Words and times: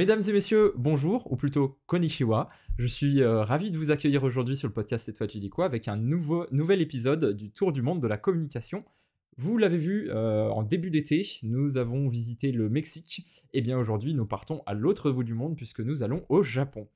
Mesdames 0.00 0.22
et 0.26 0.32
messieurs, 0.32 0.72
bonjour, 0.78 1.30
ou 1.30 1.36
plutôt 1.36 1.78
konnichiwa. 1.84 2.48
Je 2.78 2.86
suis 2.86 3.20
euh, 3.20 3.42
ravi 3.42 3.70
de 3.70 3.76
vous 3.76 3.90
accueillir 3.90 4.24
aujourd'hui 4.24 4.56
sur 4.56 4.66
le 4.66 4.72
podcast 4.72 5.10
Et 5.10 5.12
toi 5.12 5.26
tu 5.26 5.40
dis 5.40 5.50
quoi 5.50 5.66
avec 5.66 5.88
un 5.88 5.96
nouveau, 5.96 6.46
nouvel 6.52 6.80
épisode 6.80 7.36
du 7.36 7.50
Tour 7.50 7.70
du 7.70 7.82
monde 7.82 8.00
de 8.00 8.06
la 8.06 8.16
communication. 8.16 8.82
Vous 9.36 9.58
l'avez 9.58 9.76
vu 9.76 10.08
euh, 10.08 10.48
en 10.48 10.62
début 10.62 10.88
d'été, 10.88 11.28
nous 11.42 11.76
avons 11.76 12.08
visité 12.08 12.50
le 12.50 12.70
Mexique. 12.70 13.26
Et 13.52 13.60
bien 13.60 13.78
aujourd'hui, 13.78 14.14
nous 14.14 14.24
partons 14.24 14.62
à 14.64 14.72
l'autre 14.72 15.10
bout 15.10 15.22
du 15.22 15.34
monde 15.34 15.54
puisque 15.54 15.80
nous 15.80 16.02
allons 16.02 16.24
au 16.30 16.42
Japon. 16.42 16.88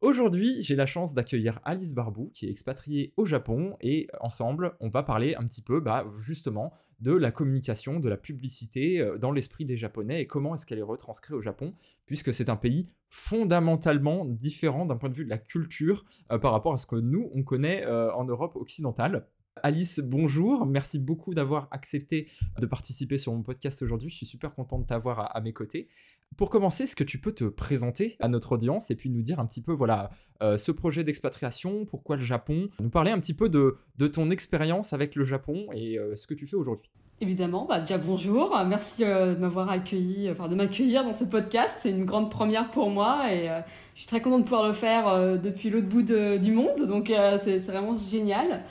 Aujourd'hui, 0.00 0.62
j'ai 0.62 0.76
la 0.76 0.86
chance 0.86 1.12
d'accueillir 1.12 1.58
Alice 1.64 1.92
Barbou, 1.92 2.30
qui 2.32 2.46
est 2.46 2.50
expatriée 2.50 3.12
au 3.16 3.26
Japon, 3.26 3.76
et 3.80 4.06
ensemble, 4.20 4.76
on 4.78 4.88
va 4.88 5.02
parler 5.02 5.34
un 5.34 5.44
petit 5.44 5.60
peu, 5.60 5.80
bah, 5.80 6.06
justement, 6.20 6.72
de 7.00 7.12
la 7.12 7.32
communication, 7.32 7.98
de 7.98 8.08
la 8.08 8.16
publicité 8.16 9.00
euh, 9.00 9.18
dans 9.18 9.32
l'esprit 9.32 9.64
des 9.64 9.76
Japonais 9.76 10.20
et 10.20 10.26
comment 10.28 10.54
est-ce 10.54 10.66
qu'elle 10.66 10.78
est 10.78 10.82
retranscrite 10.82 11.34
au 11.34 11.42
Japon, 11.42 11.74
puisque 12.06 12.32
c'est 12.32 12.48
un 12.48 12.54
pays 12.54 12.86
fondamentalement 13.08 14.24
différent 14.24 14.86
d'un 14.86 14.96
point 14.96 15.08
de 15.08 15.14
vue 15.14 15.24
de 15.24 15.30
la 15.30 15.38
culture 15.38 16.04
euh, 16.30 16.38
par 16.38 16.52
rapport 16.52 16.74
à 16.74 16.78
ce 16.78 16.86
que 16.86 16.96
nous, 16.96 17.28
on 17.34 17.42
connaît 17.42 17.84
euh, 17.84 18.12
en 18.14 18.24
Europe 18.24 18.54
occidentale. 18.54 19.26
Alice, 19.62 20.00
bonjour. 20.00 20.66
Merci 20.66 20.98
beaucoup 20.98 21.34
d'avoir 21.34 21.68
accepté 21.70 22.28
de 22.58 22.66
participer 22.66 23.18
sur 23.18 23.32
mon 23.32 23.42
podcast 23.42 23.82
aujourd'hui. 23.82 24.10
Je 24.10 24.16
suis 24.16 24.26
super 24.26 24.54
content 24.54 24.78
de 24.78 24.86
t'avoir 24.86 25.34
à, 25.34 25.40
mes 25.40 25.52
côtés. 25.52 25.88
Pour 26.36 26.50
commencer, 26.50 26.84
est-ce 26.84 26.96
que 26.96 27.04
tu 27.04 27.18
peux 27.18 27.32
te 27.32 27.44
présenter 27.44 28.16
à 28.20 28.28
notre 28.28 28.52
audience 28.52 28.90
et 28.90 28.96
puis 28.96 29.10
nous 29.10 29.22
dire 29.22 29.40
un 29.40 29.46
petit 29.46 29.62
peu, 29.62 29.72
voilà, 29.72 30.10
euh, 30.42 30.58
ce 30.58 30.72
projet 30.72 31.04
d'expatriation, 31.04 31.86
pourquoi 31.86 32.16
le 32.16 32.22
Japon, 32.22 32.68
nous 32.80 32.90
parler 32.90 33.10
un 33.10 33.18
petit 33.18 33.34
peu 33.34 33.48
de, 33.48 33.78
ton 34.08 34.30
expérience 34.30 34.92
avec 34.92 35.14
le 35.14 35.24
Japon 35.24 35.66
et 35.72 35.98
euh, 35.98 36.16
ce 36.16 36.26
que 36.26 36.34
tu 36.34 36.46
fais 36.46 36.56
aujourd'hui. 36.56 36.90
Évidemment, 37.20 37.64
bah 37.64 37.80
déjà 37.80 37.98
bonjour, 37.98 38.56
merci 38.64 39.02
euh, 39.02 39.34
de 39.34 39.40
m'avoir 39.40 39.68
accueilli, 39.70 40.30
enfin 40.30 40.46
de 40.46 40.54
m'accueillir 40.54 41.02
dans 41.02 41.14
ce 41.14 41.24
podcast, 41.24 41.78
c'est 41.80 41.90
une 41.90 42.04
grande 42.04 42.30
première 42.30 42.70
pour 42.70 42.90
moi 42.90 43.32
et 43.32 43.48
je 43.94 44.00
suis 44.00 44.06
très 44.06 44.20
contente 44.20 44.40
de 44.40 44.44
pouvoir 44.44 44.68
le 44.68 44.72
faire 44.72 45.40
depuis 45.40 45.68
l'autre 45.68 45.88
bout 45.88 46.02
du 46.02 46.52
monde, 46.52 46.86
donc 46.86 47.12
c'est 47.42 47.58
vraiment 47.58 47.96
génial. 47.96 48.62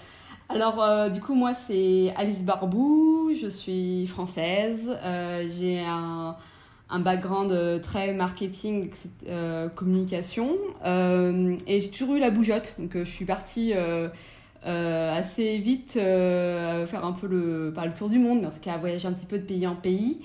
Alors, 0.49 0.81
euh, 0.81 1.09
du 1.09 1.19
coup, 1.19 1.33
moi, 1.33 1.53
c'est 1.53 2.13
Alice 2.15 2.45
Barbou, 2.45 3.31
je 3.39 3.47
suis 3.47 4.07
française, 4.07 4.97
euh, 5.03 5.45
j'ai 5.49 5.81
un, 5.81 6.37
un, 6.89 6.99
background 6.99 7.51
euh, 7.51 7.79
très 7.79 8.13
marketing, 8.13 8.89
communication, 9.75 10.55
et 10.85 11.79
j'ai 11.81 11.89
toujours 11.89 12.15
eu 12.15 12.19
la 12.19 12.29
bougeotte, 12.29 12.75
donc 12.79 12.91
je 12.97 13.03
suis 13.03 13.25
partie 13.25 13.73
assez 14.63 15.57
vite 15.57 15.93
faire 15.93 17.05
un 17.05 17.11
peu 17.11 17.27
le, 17.27 17.73
pas 17.75 17.85
le 17.85 17.91
tour 17.91 18.07
du 18.07 18.17
monde, 18.17 18.39
mais 18.41 18.47
en 18.47 18.51
tout 18.51 18.61
cas 18.61 18.77
voyager 18.77 19.07
un 19.07 19.13
petit 19.13 19.25
peu 19.25 19.39
de 19.39 19.45
pays 19.45 19.67
en 19.67 19.75
pays. 19.75 20.19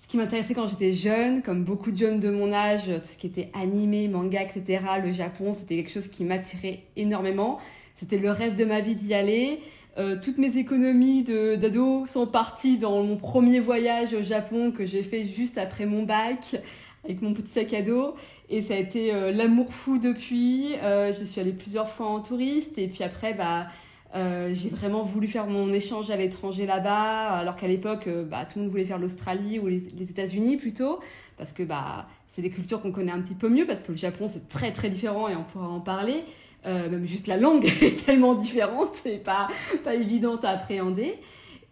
Ce 0.00 0.08
qui 0.08 0.16
m'intéressait 0.16 0.54
quand 0.54 0.66
j'étais 0.66 0.92
jeune, 0.92 1.42
comme 1.42 1.62
beaucoup 1.62 1.92
de 1.92 1.96
jeunes 1.96 2.18
de 2.18 2.30
mon 2.30 2.52
âge, 2.52 2.86
tout 2.86 3.06
ce 3.06 3.16
qui 3.16 3.28
était 3.28 3.48
animé, 3.54 4.08
manga, 4.08 4.42
etc., 4.42 4.82
le 5.00 5.12
Japon, 5.12 5.54
c'était 5.54 5.76
quelque 5.76 5.92
chose 5.92 6.08
qui 6.08 6.24
m'attirait 6.24 6.80
énormément. 6.96 7.60
C'était 8.00 8.16
le 8.16 8.30
rêve 8.30 8.56
de 8.56 8.64
ma 8.64 8.80
vie 8.80 8.94
d'y 8.94 9.12
aller. 9.12 9.60
Euh, 9.98 10.16
toutes 10.22 10.38
mes 10.38 10.56
économies 10.56 11.22
d'ado 11.22 12.06
sont 12.06 12.26
parties 12.26 12.78
dans 12.78 13.02
mon 13.02 13.16
premier 13.16 13.60
voyage 13.60 14.14
au 14.14 14.22
Japon 14.22 14.72
que 14.72 14.86
j'ai 14.86 15.02
fait 15.02 15.26
juste 15.26 15.58
après 15.58 15.84
mon 15.84 16.04
bac 16.04 16.56
avec 17.04 17.20
mon 17.20 17.34
petit 17.34 17.50
sac 17.50 17.74
à 17.74 17.82
dos 17.82 18.14
et 18.48 18.62
ça 18.62 18.72
a 18.72 18.78
été 18.78 19.12
euh, 19.12 19.30
l'amour 19.32 19.74
fou 19.74 19.98
depuis. 19.98 20.76
Euh, 20.82 21.12
je 21.18 21.22
suis 21.24 21.42
allée 21.42 21.52
plusieurs 21.52 21.90
fois 21.90 22.06
en 22.06 22.20
touriste 22.20 22.78
et 22.78 22.88
puis 22.88 23.04
après 23.04 23.34
bah 23.34 23.66
j'ai 24.14 24.70
vraiment 24.70 25.04
voulu 25.04 25.28
faire 25.28 25.46
mon 25.46 25.72
échange 25.72 26.10
à 26.10 26.16
l'étranger 26.16 26.66
là-bas 26.66 27.28
alors 27.36 27.54
qu'à 27.54 27.68
l'époque 27.68 28.08
bah, 28.28 28.44
tout 28.44 28.58
le 28.58 28.64
monde 28.64 28.70
voulait 28.72 28.84
faire 28.84 28.98
l'Australie 28.98 29.60
ou 29.60 29.68
les, 29.68 29.82
les 29.96 30.10
États-Unis 30.10 30.56
plutôt 30.56 30.98
parce 31.36 31.52
que 31.52 31.62
bah 31.62 32.08
c'est 32.26 32.42
des 32.42 32.50
cultures 32.50 32.80
qu'on 32.80 32.90
connaît 32.92 33.12
un 33.12 33.20
petit 33.20 33.34
peu 33.34 33.48
mieux 33.48 33.66
parce 33.66 33.82
que 33.82 33.92
le 33.92 33.98
Japon 33.98 34.26
c'est 34.26 34.48
très 34.48 34.72
très 34.72 34.88
différent 34.88 35.28
et 35.28 35.36
on 35.36 35.44
pourra 35.44 35.68
en 35.68 35.80
parler. 35.80 36.24
Euh, 36.66 36.90
même 36.90 37.06
juste 37.06 37.26
la 37.26 37.36
langue 37.36 37.64
est 37.82 38.04
tellement 38.04 38.34
différente 38.34 39.00
et 39.06 39.16
pas, 39.16 39.48
pas 39.84 39.94
évidente 39.94 40.44
à 40.44 40.50
appréhender. 40.50 41.14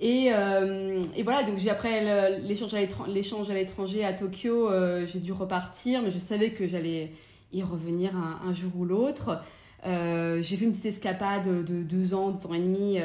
Et, 0.00 0.28
euh, 0.32 1.02
et 1.16 1.24
voilà, 1.24 1.42
donc 1.42 1.58
j'ai 1.58 1.70
après 1.70 2.38
l'échange 2.38 2.72
à 2.74 3.54
l'étranger 3.54 4.04
à 4.04 4.12
Tokyo, 4.12 4.70
euh, 4.70 5.04
j'ai 5.06 5.18
dû 5.18 5.32
repartir, 5.32 6.02
mais 6.02 6.10
je 6.10 6.18
savais 6.18 6.50
que 6.50 6.68
j'allais 6.68 7.12
y 7.52 7.62
revenir 7.62 8.12
un, 8.16 8.54
jour 8.54 8.70
ou 8.76 8.84
l'autre. 8.84 9.40
j'ai 9.84 10.56
fait 10.56 10.64
une 10.64 10.70
petite 10.70 10.86
escapade 10.86 11.64
de 11.64 11.82
deux 11.82 12.14
ans, 12.14 12.30
deux 12.30 12.46
ans 12.46 12.54
et 12.54 12.60
demi 12.60 12.98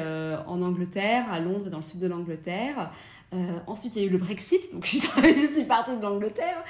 en 0.46 0.62
Angleterre, 0.62 1.24
à 1.32 1.40
Londres, 1.40 1.70
dans 1.70 1.78
le 1.78 1.82
sud 1.82 1.98
de 1.98 2.06
l'Angleterre. 2.06 2.92
Euh, 3.34 3.58
ensuite, 3.66 3.96
il 3.96 4.02
y 4.02 4.04
a 4.04 4.08
eu 4.08 4.10
le 4.10 4.18
Brexit, 4.18 4.72
donc 4.72 4.84
je 4.84 4.98
suis 4.98 5.64
partie 5.64 5.96
de 5.96 6.02
l'Angleterre. 6.02 6.62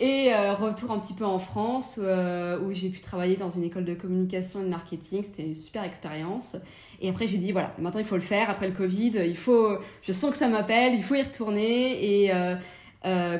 Et 0.00 0.32
euh, 0.32 0.54
retour 0.54 0.92
un 0.92 0.98
petit 0.98 1.14
peu 1.14 1.24
en 1.24 1.38
France, 1.38 1.98
euh, 2.00 2.58
où 2.60 2.72
j'ai 2.72 2.88
pu 2.88 3.00
travailler 3.00 3.36
dans 3.36 3.50
une 3.50 3.64
école 3.64 3.84
de 3.84 3.94
communication 3.94 4.60
et 4.60 4.64
de 4.64 4.68
marketing. 4.68 5.22
C'était 5.24 5.44
une 5.44 5.54
super 5.54 5.82
expérience. 5.82 6.56
Et 7.00 7.08
après, 7.08 7.26
j'ai 7.26 7.38
dit, 7.38 7.52
voilà, 7.52 7.74
maintenant 7.78 8.00
il 8.00 8.06
faut 8.06 8.14
le 8.14 8.20
faire. 8.20 8.48
Après 8.48 8.68
le 8.68 8.74
Covid, 8.74 9.12
il 9.26 9.36
faut, 9.36 9.76
je 10.02 10.12
sens 10.12 10.30
que 10.30 10.36
ça 10.36 10.48
m'appelle, 10.48 10.94
il 10.94 11.02
faut 11.02 11.16
y 11.16 11.22
retourner. 11.22 12.24
Et 12.24 12.32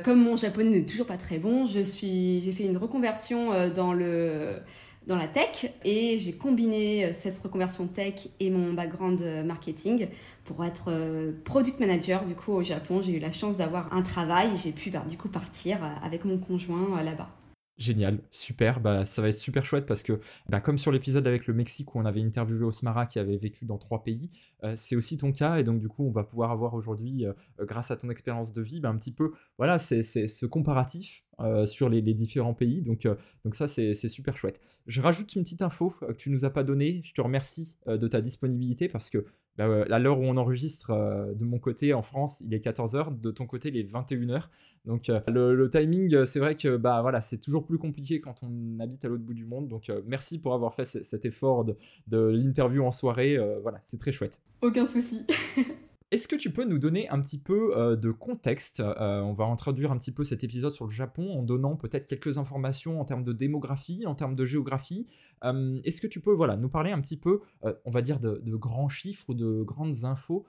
comme 0.02 0.22
mon 0.22 0.36
japonais 0.36 0.70
n'est 0.70 0.84
toujours 0.84 1.06
pas 1.06 1.16
très 1.16 1.38
bon, 1.38 1.66
j'ai 1.66 1.84
fait 1.84 2.64
une 2.64 2.76
reconversion 2.76 3.70
dans 3.70 3.92
le 3.92 4.56
dans 5.06 5.16
la 5.16 5.28
tech 5.28 5.70
et 5.84 6.18
j'ai 6.18 6.32
combiné 6.32 7.12
cette 7.12 7.38
reconversion 7.38 7.86
tech 7.86 8.28
et 8.40 8.50
mon 8.50 8.72
background 8.72 9.22
marketing 9.44 10.08
pour 10.44 10.64
être 10.64 10.84
euh, 10.88 11.32
product 11.44 11.80
manager 11.80 12.24
du 12.24 12.34
coup 12.34 12.52
au 12.52 12.62
Japon. 12.62 13.00
J'ai 13.02 13.16
eu 13.16 13.18
la 13.18 13.32
chance 13.32 13.56
d'avoir 13.56 13.92
un 13.92 14.02
travail 14.02 14.54
et 14.54 14.56
j'ai 14.56 14.72
pu 14.72 14.90
bah, 14.90 15.04
du 15.08 15.16
coup 15.16 15.28
partir 15.28 15.82
euh, 15.82 15.88
avec 16.02 16.24
mon 16.24 16.38
conjoint 16.38 16.98
euh, 16.98 17.02
là-bas. 17.02 17.30
Génial, 17.76 18.20
super, 18.30 18.78
bah, 18.78 19.04
ça 19.04 19.20
va 19.20 19.30
être 19.30 19.36
super 19.36 19.64
chouette 19.66 19.84
parce 19.84 20.04
que 20.04 20.20
bah, 20.48 20.60
comme 20.60 20.78
sur 20.78 20.92
l'épisode 20.92 21.26
avec 21.26 21.48
le 21.48 21.54
Mexique 21.54 21.92
où 21.94 21.98
on 21.98 22.04
avait 22.04 22.22
interviewé 22.22 22.64
Osmara 22.64 23.04
qui 23.04 23.18
avait 23.18 23.36
vécu 23.36 23.64
dans 23.64 23.78
trois 23.78 24.04
pays, 24.04 24.30
c'est 24.76 24.94
aussi 24.94 25.18
ton 25.18 25.32
cas 25.32 25.58
et 25.58 25.64
donc 25.64 25.80
du 25.80 25.88
coup 25.88 26.06
on 26.06 26.12
va 26.12 26.22
pouvoir 26.22 26.52
avoir 26.52 26.74
aujourd'hui, 26.74 27.26
grâce 27.58 27.90
à 27.90 27.96
ton 27.96 28.08
expérience 28.10 28.52
de 28.52 28.62
vie, 28.62 28.78
bah, 28.78 28.90
un 28.90 28.96
petit 28.96 29.12
peu, 29.12 29.32
voilà, 29.58 29.80
c'est 29.80 30.04
ce 30.04 30.46
comparatif 30.46 31.24
sur 31.66 31.88
les, 31.88 32.00
les, 32.00 32.14
différents 32.14 32.54
pays, 32.54 32.80
donc, 32.80 33.08
donc 33.44 33.56
ça 33.56 33.66
c'est 33.66 34.08
super 34.08 34.38
chouette. 34.38 34.60
Je 34.86 35.00
rajoute 35.00 35.34
une 35.34 35.42
petite 35.42 35.62
info 35.62 35.92
que 36.00 36.12
tu 36.12 36.30
nous 36.30 36.44
as 36.44 36.50
pas 36.50 36.62
donnée, 36.62 37.02
je 37.04 37.12
te 37.12 37.20
remercie 37.20 37.80
de 37.88 38.06
ta 38.06 38.20
disponibilité 38.20 38.88
parce 38.88 39.10
que 39.10 39.26
bah, 39.56 39.84
à 39.88 39.98
l'heure 39.98 40.18
où 40.18 40.24
on 40.24 40.36
enregistre, 40.36 40.90
euh, 40.90 41.32
de 41.34 41.44
mon 41.44 41.58
côté 41.58 41.94
en 41.94 42.02
France, 42.02 42.40
il 42.40 42.52
est 42.54 42.64
14h, 42.64 43.20
de 43.20 43.30
ton 43.30 43.46
côté, 43.46 43.68
il 43.68 43.76
est 43.76 43.84
21h. 43.84 44.48
Donc 44.84 45.08
euh, 45.08 45.20
le, 45.28 45.70
timing, 45.70 46.24
c'est 46.26 46.40
vrai 46.40 46.56
que 46.56 46.76
bah, 46.76 47.00
voilà, 47.02 47.20
c'est 47.20 47.38
toujours 47.38 47.64
plus 47.64 47.78
compliqué 47.78 48.20
quand 48.20 48.42
on 48.42 48.80
habite 48.80 49.04
à 49.04 49.08
l'autre 49.08 49.22
bout 49.22 49.34
du 49.34 49.46
monde. 49.46 49.68
Donc 49.68 49.88
euh, 49.88 50.02
merci 50.06 50.38
pour 50.38 50.54
avoir 50.54 50.74
fait 50.74 50.84
cet 50.84 51.24
effort 51.24 51.64
de, 51.64 51.76
de 52.08 52.18
l'interview 52.18 52.84
en 52.84 52.92
soirée. 52.92 53.38
voilà, 53.62 53.80
c'est 53.86 53.98
très 53.98 54.12
chouette. 54.12 54.40
Aucun 54.60 54.86
souci. 54.86 55.24
Est-ce 56.14 56.28
que 56.28 56.36
tu 56.36 56.52
peux 56.52 56.62
nous 56.62 56.78
donner 56.78 57.08
un 57.08 57.20
petit 57.20 57.38
peu 57.38 57.76
euh, 57.76 57.96
de 57.96 58.12
contexte 58.12 58.78
euh, 58.78 59.20
On 59.22 59.32
va 59.32 59.46
introduire 59.46 59.90
un 59.90 59.98
petit 59.98 60.12
peu 60.12 60.22
cet 60.22 60.44
épisode 60.44 60.72
sur 60.72 60.84
le 60.84 60.92
Japon 60.92 61.36
en 61.36 61.42
donnant 61.42 61.74
peut-être 61.74 62.06
quelques 62.06 62.38
informations 62.38 63.00
en 63.00 63.04
termes 63.04 63.24
de 63.24 63.32
démographie, 63.32 64.06
en 64.06 64.14
termes 64.14 64.36
de 64.36 64.44
géographie. 64.44 65.08
Euh, 65.42 65.80
est-ce 65.82 66.00
que 66.00 66.06
tu 66.06 66.20
peux 66.20 66.32
voilà, 66.32 66.56
nous 66.56 66.68
parler 66.68 66.92
un 66.92 67.00
petit 67.00 67.16
peu, 67.16 67.40
on 67.84 67.90
va 67.90 68.00
dire, 68.00 68.20
de, 68.20 68.40
grands 68.54 68.88
chiffres 68.88 69.30
ou 69.30 69.34
de 69.34 69.64
grandes 69.64 70.04
infos 70.04 70.46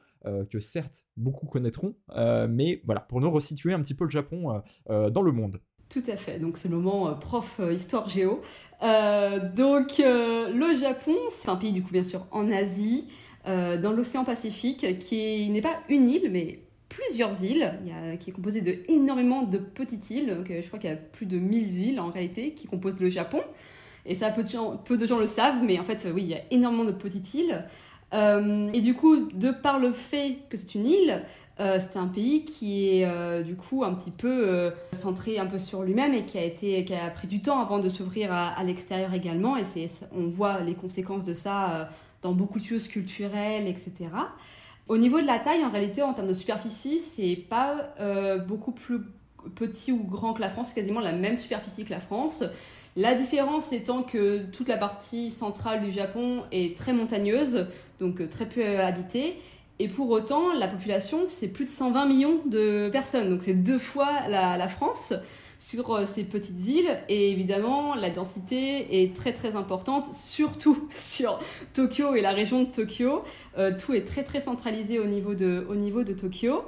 que 0.49 0.59
certes 0.59 1.07
beaucoup 1.17 1.47
connaîtront, 1.47 1.95
mais 2.15 2.81
voilà, 2.85 3.01
pour 3.01 3.19
nous 3.19 3.31
resituer 3.31 3.73
un 3.73 3.81
petit 3.81 3.95
peu 3.95 4.05
le 4.05 4.11
Japon 4.11 4.61
dans 4.87 5.21
le 5.21 5.31
monde 5.31 5.59
tout 5.87 6.03
à 6.07 6.17
fait, 6.17 6.39
donc 6.39 6.57
c'est 6.57 6.67
le 6.67 6.77
moment 6.77 7.13
prof 7.13 7.61
histoire 7.71 8.09
géo. 8.09 8.41
donc 8.81 9.97
le 9.99 10.75
Japon, 10.79 11.15
c'est 11.31 11.49
un 11.49 11.55
pays 11.55 11.71
du 11.71 11.83
coup 11.83 11.91
bien 11.91 12.03
sûr 12.03 12.25
en 12.31 12.51
Asie, 12.51 13.07
euh, 13.47 13.77
dans 13.77 13.91
l'océan 13.91 14.23
Pacifique, 14.23 14.99
qui 14.99 15.49
n'est 15.49 15.61
pas 15.61 15.75
une 15.89 16.07
île, 16.07 16.29
mais 16.31 16.59
plusieurs 16.89 17.43
îles, 17.43 17.73
qui 18.19 18.29
est 18.29 18.33
composée 18.33 18.61
de 18.61 18.71
de 18.71 19.57
petites 19.57 20.09
îles. 20.09 20.29
Euh, 20.49 20.61
je 20.61 20.67
crois 20.67 20.79
qu'il 20.79 20.89
y 20.89 20.93
a 20.93 20.95
plus 20.95 21.25
de 21.25 21.37
1000 21.37 21.81
îles 21.81 21.99
en 21.99 22.09
réalité 22.09 22.53
qui 22.53 22.67
composent 22.67 22.99
le 22.99 23.09
Japon. 23.09 23.41
Et 24.05 24.15
ça, 24.15 24.29
peu 24.29 24.43
de 24.43 24.49
gens, 24.49 24.77
peu 24.77 24.97
de 24.97 25.05
gens 25.05 25.19
le 25.19 25.25
savent, 25.25 25.63
mais 25.63 25.79
en 25.79 25.83
fait, 25.83 26.07
oui, 26.13 26.21
il 26.23 26.29
y 26.29 26.35
a 26.35 26.41
énormément 26.51 26.85
de 26.85 26.91
petites 26.91 27.33
îles. 27.33 27.65
Euh, 28.13 28.69
et 28.73 28.81
du 28.81 28.93
coup, 28.93 29.27
de 29.31 29.51
par 29.51 29.79
le 29.79 29.91
fait 29.91 30.37
que 30.49 30.57
c'est 30.57 30.75
une 30.75 30.87
île, 30.87 31.23
c'est 31.57 31.95
un 31.95 32.07
pays 32.07 32.43
qui 32.43 32.99
est 32.99 33.43
du 33.43 33.55
coup 33.55 33.85
un 33.85 33.93
petit 33.93 34.11
peu 34.11 34.73
centré 34.91 35.39
un 35.39 35.45
peu 35.45 35.57
sur 35.57 35.83
lui-même 35.83 36.13
et 36.13 36.23
qui 36.23 36.37
a 36.37 36.43
été 36.43 36.83
qui 36.83 36.93
a 36.93 37.09
pris 37.09 37.27
du 37.27 37.41
temps 37.41 37.61
avant 37.61 37.79
de 37.79 37.87
s'ouvrir 37.87 38.33
à, 38.33 38.49
à 38.49 38.63
l'extérieur 38.65 39.13
également 39.13 39.55
et 39.55 39.63
on 40.13 40.27
voit 40.27 40.59
les 40.59 40.73
conséquences 40.73 41.23
de 41.23 41.33
ça 41.33 41.89
dans 42.25 42.33
beaucoup 42.33 42.59
de 42.59 42.65
choses 42.65 42.87
culturelles, 42.87 43.67
etc. 43.67 44.09
Au 44.87 44.97
niveau 44.97 45.21
de 45.21 45.27
la 45.27 45.37
taille, 45.37 45.63
en 45.63 45.69
réalité, 45.69 46.01
en 46.01 46.13
termes 46.13 46.27
de 46.27 46.33
superficie, 46.33 46.99
c'est 46.99 47.35
pas 47.35 47.93
euh, 47.99 48.39
beaucoup 48.39 48.71
plus 48.71 49.01
petit 49.53 49.91
ou 49.91 50.03
grand 50.03 50.33
que 50.33 50.41
la 50.41 50.49
France, 50.49 50.69
c'est 50.69 50.75
quasiment 50.75 51.01
la 51.01 51.11
même 51.11 51.37
superficie 51.37 51.85
que 51.85 51.91
la 51.91 51.99
France. 51.99 52.43
La 52.95 53.13
différence 53.13 53.73
étant 53.73 54.01
que 54.01 54.43
toute 54.45 54.69
la 54.69 54.77
partie 54.77 55.29
centrale 55.29 55.83
du 55.83 55.91
Japon 55.91 56.43
est 56.51 56.75
très 56.75 56.93
montagneuse, 56.93 57.67
donc 57.99 58.21
euh, 58.21 58.27
très 58.27 58.47
peu 58.47 58.79
habitée. 58.79 59.39
Et 59.77 59.87
pour 59.87 60.09
autant, 60.09 60.51
la 60.53 60.67
population, 60.67 61.25
c'est 61.27 61.49
plus 61.49 61.65
de 61.65 61.69
120 61.69 62.05
millions 62.07 62.39
de 62.47 62.89
personnes, 62.91 63.29
donc 63.29 63.43
c'est 63.43 63.53
deux 63.53 63.77
fois 63.77 64.27
la, 64.29 64.57
la 64.57 64.67
France. 64.67 65.13
Sur 65.59 66.07
ces 66.07 66.23
petites 66.23 66.65
îles. 66.67 66.97
Et 67.09 67.31
évidemment, 67.31 67.95
la 67.95 68.09
densité 68.09 69.03
est 69.03 69.15
très 69.15 69.33
très 69.33 69.55
importante, 69.55 70.13
surtout 70.13 70.87
sur 70.95 71.39
Tokyo 71.73 72.15
et 72.15 72.21
la 72.21 72.31
région 72.31 72.63
de 72.63 72.69
Tokyo. 72.69 73.23
tout 73.79 73.93
est 73.93 74.05
très 74.05 74.23
très 74.23 74.41
centralisé 74.41 74.99
au 74.99 75.05
niveau 75.05 75.33
de, 75.33 75.65
au 75.69 75.75
niveau 75.75 76.03
de 76.03 76.13
Tokyo. 76.13 76.63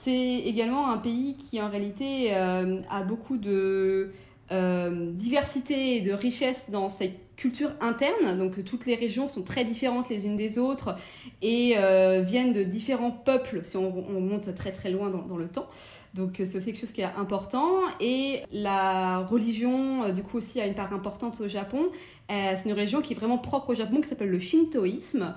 C'est 0.00 0.38
également 0.38 0.90
un 0.90 0.98
pays 0.98 1.36
qui 1.36 1.62
en 1.62 1.70
réalité 1.70 2.34
a 2.34 3.02
beaucoup 3.02 3.36
de 3.36 4.10
diversité 4.50 5.96
et 5.96 6.00
de 6.00 6.12
richesse 6.12 6.70
dans 6.70 6.88
ses 6.88 7.14
culture 7.36 7.70
interne, 7.80 8.38
donc 8.38 8.64
toutes 8.64 8.86
les 8.86 8.94
régions 8.94 9.28
sont 9.28 9.42
très 9.42 9.64
différentes 9.64 10.08
les 10.08 10.26
unes 10.26 10.36
des 10.36 10.58
autres 10.58 10.96
et 11.42 11.74
euh, 11.76 12.22
viennent 12.24 12.52
de 12.52 12.62
différents 12.62 13.10
peuples 13.10 13.60
si 13.64 13.76
on, 13.76 13.90
monte 14.20 14.54
très 14.54 14.72
très 14.72 14.90
loin 14.90 15.10
dans, 15.10 15.36
le 15.36 15.48
temps. 15.48 15.68
Donc 16.14 16.34
c'est 16.36 16.56
aussi 16.56 16.66
quelque 16.66 16.80
chose 16.80 16.92
qui 16.92 17.00
est 17.00 17.10
important. 17.16 17.80
Et 18.00 18.42
la 18.52 19.18
religion, 19.18 20.04
euh, 20.04 20.12
du 20.12 20.22
coup, 20.22 20.38
aussi 20.38 20.60
a 20.60 20.66
une 20.66 20.74
part 20.74 20.92
importante 20.92 21.40
au 21.40 21.48
Japon. 21.48 21.88
Euh, 22.30 22.54
c'est 22.56 22.68
une 22.68 22.74
religion 22.74 23.02
qui 23.02 23.14
est 23.14 23.16
vraiment 23.16 23.38
propre 23.38 23.70
au 23.70 23.74
Japon, 23.74 24.00
qui 24.00 24.08
s'appelle 24.08 24.30
le 24.30 24.40
shintoïsme, 24.40 25.34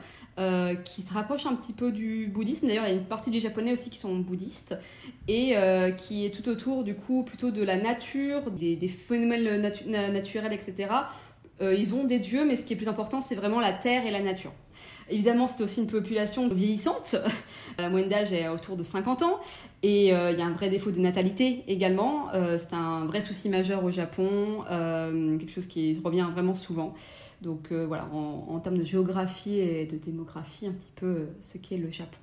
qui 0.85 1.01
se 1.01 1.11
rapproche 1.11 1.47
un 1.47 1.55
petit 1.55 1.73
peu 1.73 1.91
du 1.91 2.27
bouddhisme. 2.27 2.67
D'ailleurs, 2.67 2.85
il 2.85 2.89
y 2.89 2.93
a 2.93 2.95
une 2.95 3.05
partie 3.05 3.31
des 3.31 3.39
Japonais 3.39 3.73
aussi 3.73 3.89
qui 3.89 3.97
sont 3.97 4.15
bouddhistes, 4.15 4.77
et 5.27 5.55
qui 5.97 6.27
est 6.27 6.29
tout 6.29 6.47
autour, 6.47 6.83
du 6.83 6.93
coup, 6.93 7.23
plutôt 7.23 7.49
de 7.49 7.63
la 7.63 7.75
nature, 7.75 8.51
des, 8.51 8.87
phénomènes 8.87 9.59
naturels, 10.13 10.53
etc 10.53 10.89
euh, 11.61 11.73
ils 11.73 11.93
ont 11.95 12.03
des 12.03 12.19
dieux, 12.19 12.45
mais 12.45 12.55
ce 12.55 12.63
qui 12.63 12.73
est 12.73 12.75
plus 12.75 12.87
important, 12.87 13.21
c'est 13.21 13.35
vraiment 13.35 13.59
la 13.59 13.73
terre 13.73 14.05
et 14.05 14.11
la 14.11 14.21
nature. 14.21 14.51
Évidemment, 15.09 15.47
c'est 15.47 15.63
aussi 15.63 15.81
une 15.81 15.87
population 15.87 16.49
vieillissante. 16.49 17.15
La 17.77 17.89
moyenne 17.89 18.09
d'âge 18.09 18.33
est 18.33 18.49
autour 18.49 18.75
de 18.75 18.83
50 18.83 19.21
ans. 19.23 19.39
Et 19.81 20.13
euh, 20.13 20.31
il 20.31 20.39
y 20.39 20.41
a 20.41 20.45
un 20.45 20.51
vrai 20.51 20.69
défaut 20.69 20.91
de 20.91 20.99
natalité 20.99 21.63
également. 21.67 22.27
Euh, 22.33 22.57
c'est 22.57 22.73
un 22.73 23.05
vrai 23.05 23.21
souci 23.21 23.47
majeur 23.47 23.85
au 23.85 23.91
Japon, 23.91 24.65
quelque 24.67 25.51
chose 25.51 25.67
qui 25.67 26.01
revient 26.03 26.27
vraiment 26.33 26.55
souvent. 26.55 26.93
Donc 27.41 27.71
voilà, 27.71 28.09
en, 28.11 28.47
en, 28.49 28.59
termes 28.59 28.77
de 28.77 28.83
géographie 28.83 29.59
et 29.59 29.85
de 29.85 29.95
démographie, 29.97 30.67
un 30.67 30.73
petit 30.73 30.91
peu 30.95 31.27
ce 31.39 31.57
qu'est 31.57 31.77
le 31.77 31.89
Japon. 31.89 32.17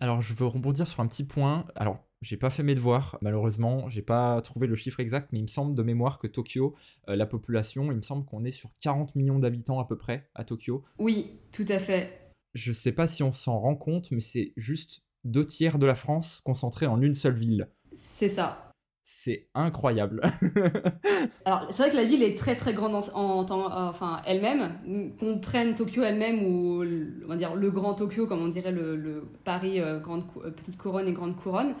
Alors 0.00 0.22
je 0.22 0.32
veux 0.34 0.46
rebondir 0.46 0.86
sur 0.86 1.00
un 1.00 1.06
petit 1.06 1.24
point. 1.24 1.64
Alors 1.74 1.98
j'ai 2.22 2.36
pas 2.36 2.50
fait 2.50 2.62
mes 2.62 2.74
devoirs, 2.74 3.18
malheureusement, 3.20 3.88
j'ai 3.88 4.02
pas 4.02 4.40
trouvé 4.42 4.66
le 4.66 4.74
chiffre 4.74 5.00
exact, 5.00 5.28
mais 5.32 5.38
il 5.38 5.42
me 5.42 5.48
semble 5.48 5.74
de 5.74 5.82
mémoire 5.82 6.18
que 6.18 6.26
Tokyo, 6.26 6.74
euh, 7.08 7.16
la 7.16 7.26
population, 7.26 7.90
il 7.90 7.96
me 7.96 8.02
semble 8.02 8.24
qu'on 8.24 8.44
est 8.44 8.52
sur 8.52 8.70
40 8.80 9.14
millions 9.14 9.38
d'habitants 9.38 9.80
à 9.80 9.86
peu 9.86 9.96
près 9.96 10.28
à 10.34 10.44
Tokyo. 10.44 10.82
Oui, 10.98 11.38
tout 11.52 11.66
à 11.68 11.78
fait. 11.78 12.32
Je 12.54 12.72
sais 12.72 12.92
pas 12.92 13.06
si 13.06 13.22
on 13.22 13.32
s'en 13.32 13.58
rend 13.58 13.76
compte, 13.76 14.10
mais 14.10 14.20
c'est 14.20 14.52
juste 14.56 15.02
deux 15.24 15.46
tiers 15.46 15.78
de 15.78 15.86
la 15.86 15.94
France 15.94 16.40
concentrés 16.44 16.86
en 16.86 17.02
une 17.02 17.14
seule 17.14 17.36
ville. 17.36 17.68
C'est 17.94 18.28
ça. 18.28 18.66
C'est 19.08 19.48
incroyable. 19.54 20.20
Alors, 21.44 21.68
c'est 21.70 21.76
vrai 21.76 21.90
que 21.90 21.96
la 21.96 22.04
ville 22.04 22.24
est 22.24 22.36
très 22.36 22.56
très 22.56 22.74
grande 22.74 22.96
en, 23.14 23.44
temps, 23.44 23.70
enfin 23.72 24.20
elle-même. 24.26 25.14
Qu'on 25.20 25.38
prenne 25.38 25.76
Tokyo 25.76 26.02
elle-même 26.02 26.42
ou 26.42 26.82
on 27.24 27.28
va 27.28 27.36
dire 27.36 27.54
le 27.54 27.70
grand 27.70 27.94
Tokyo, 27.94 28.26
comme 28.26 28.42
on 28.42 28.48
dirait 28.48 28.72
le, 28.72 29.28
Paris 29.44 29.80
euh, 29.80 30.00
grande 30.00 30.24
euh, 30.44 30.50
petite 30.50 30.76
couronne 30.76 31.06
et 31.06 31.12
grande 31.12 31.36
couronne, 31.36 31.74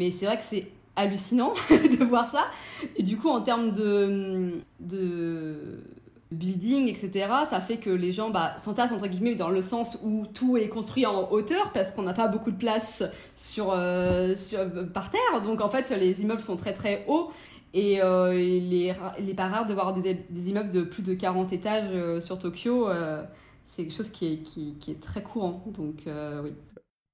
mais 0.00 0.10
c'est 0.10 0.24
vrai 0.24 0.38
que 0.38 0.42
c'est 0.42 0.66
hallucinant 0.96 1.52
de 1.70 2.04
voir 2.04 2.26
ça. 2.26 2.46
Et 2.96 3.02
du 3.02 3.18
coup, 3.18 3.28
en 3.28 3.42
termes 3.42 3.72
de, 3.72 4.54
de 4.80 5.78
building, 6.32 6.88
etc., 6.88 7.28
ça 7.50 7.60
fait 7.60 7.76
que 7.76 7.90
les 7.90 8.10
gens 8.10 8.30
bah, 8.30 8.56
s'entassent 8.56 8.92
entre 8.92 9.08
guillemets 9.08 9.34
dans 9.34 9.50
le 9.50 9.60
sens 9.60 9.98
où 10.02 10.24
tout 10.32 10.56
est 10.56 10.68
construit 10.68 11.04
en 11.04 11.30
hauteur 11.30 11.70
parce 11.72 11.92
qu'on 11.92 12.02
n'a 12.02 12.14
pas 12.14 12.28
beaucoup 12.28 12.50
de 12.50 12.56
place 12.56 13.02
sur, 13.34 13.72
euh, 13.72 14.34
sur, 14.36 14.60
par 14.94 15.10
terre. 15.10 15.42
Donc 15.44 15.60
en 15.60 15.68
fait, 15.68 15.90
les 15.90 16.22
immeubles 16.22 16.42
sont 16.42 16.56
très 16.56 16.72
très 16.72 17.04
hauts. 17.06 17.30
Et 17.74 18.02
euh, 18.02 18.40
il, 18.40 18.74
est, 18.74 19.34
pas 19.36 19.48
rare 19.48 19.66
de 19.66 19.74
voir 19.74 19.92
des, 19.92 20.14
des, 20.14 20.48
immeubles 20.48 20.70
de 20.70 20.80
plus 20.80 21.02
de 21.02 21.12
40 21.12 21.52
étages 21.52 21.90
euh, 21.92 22.20
sur 22.20 22.38
Tokyo. 22.38 22.88
c'est 23.66 23.84
quelque 23.84 23.94
chose 23.94 24.08
qui 24.08 24.32
est, 24.32 24.36
qui 24.38 24.90
est 24.90 25.00
très 25.00 25.22
courant. 25.22 25.62
Donc 25.76 26.06
oui. 26.42 26.54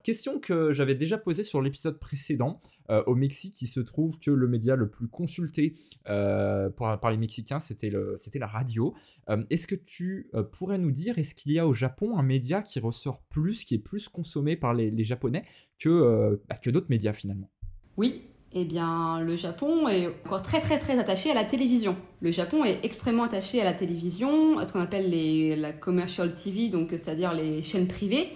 Question 0.06 0.38
que 0.38 0.72
j'avais 0.72 0.94
déjà 0.94 1.18
posée 1.18 1.42
sur 1.42 1.60
l'épisode 1.60 1.98
précédent. 1.98 2.60
Euh, 2.90 3.02
au 3.08 3.16
Mexique, 3.16 3.60
il 3.60 3.66
se 3.66 3.80
trouve 3.80 4.20
que 4.20 4.30
le 4.30 4.46
média 4.46 4.76
le 4.76 4.88
plus 4.88 5.08
consulté 5.08 5.74
euh, 6.08 6.70
par 6.70 7.10
les 7.10 7.16
Mexicains, 7.16 7.58
c'était 7.58 7.90
la 7.90 8.46
radio. 8.46 8.94
Euh, 9.28 9.42
est-ce 9.50 9.66
que 9.66 9.74
tu 9.74 10.30
pourrais 10.52 10.78
nous 10.78 10.92
dire, 10.92 11.18
est-ce 11.18 11.34
qu'il 11.34 11.50
y 11.50 11.58
a 11.58 11.66
au 11.66 11.74
Japon 11.74 12.18
un 12.18 12.22
média 12.22 12.62
qui 12.62 12.78
ressort 12.78 13.20
plus, 13.30 13.64
qui 13.64 13.74
est 13.74 13.80
plus 13.80 14.08
consommé 14.08 14.54
par 14.54 14.74
les, 14.74 15.04
Japonais 15.04 15.44
que, 15.76 16.40
bah, 16.48 16.54
que 16.54 16.70
d'autres 16.70 16.86
médias 16.88 17.12
finalement? 17.12 17.50
Oui, 17.96 18.22
eh 18.52 18.64
bien, 18.64 19.20
le 19.20 19.34
Japon 19.34 19.88
est 19.88 20.06
encore 20.24 20.42
très 20.42 20.60
très 20.60 20.78
très 20.78 21.00
attaché 21.00 21.32
à 21.32 21.34
la 21.34 21.44
télévision. 21.44 21.96
Le 22.20 22.30
Japon 22.30 22.64
est 22.64 22.78
extrêmement 22.84 23.24
attaché 23.24 23.60
à 23.60 23.64
la 23.64 23.74
télévision, 23.74 24.60
à 24.60 24.68
ce 24.68 24.72
qu'on 24.72 24.82
appelle 24.82 25.10
les, 25.10 25.56
la 25.56 25.72
commercial 25.72 26.32
TV, 26.32 26.70
c'est-à-dire 26.90 27.34
les 27.34 27.60
chaînes 27.62 27.88
privées. 27.88 28.28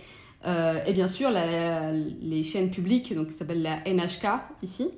Euh, 0.46 0.82
et 0.86 0.92
bien 0.92 1.06
sûr, 1.06 1.30
les 1.30 2.42
chaînes 2.42 2.70
publiques, 2.70 3.14
donc 3.14 3.28
qui 3.28 3.34
s'appellent 3.34 3.62
la 3.62 3.80
NHK 3.86 4.26
ici, 4.62 4.90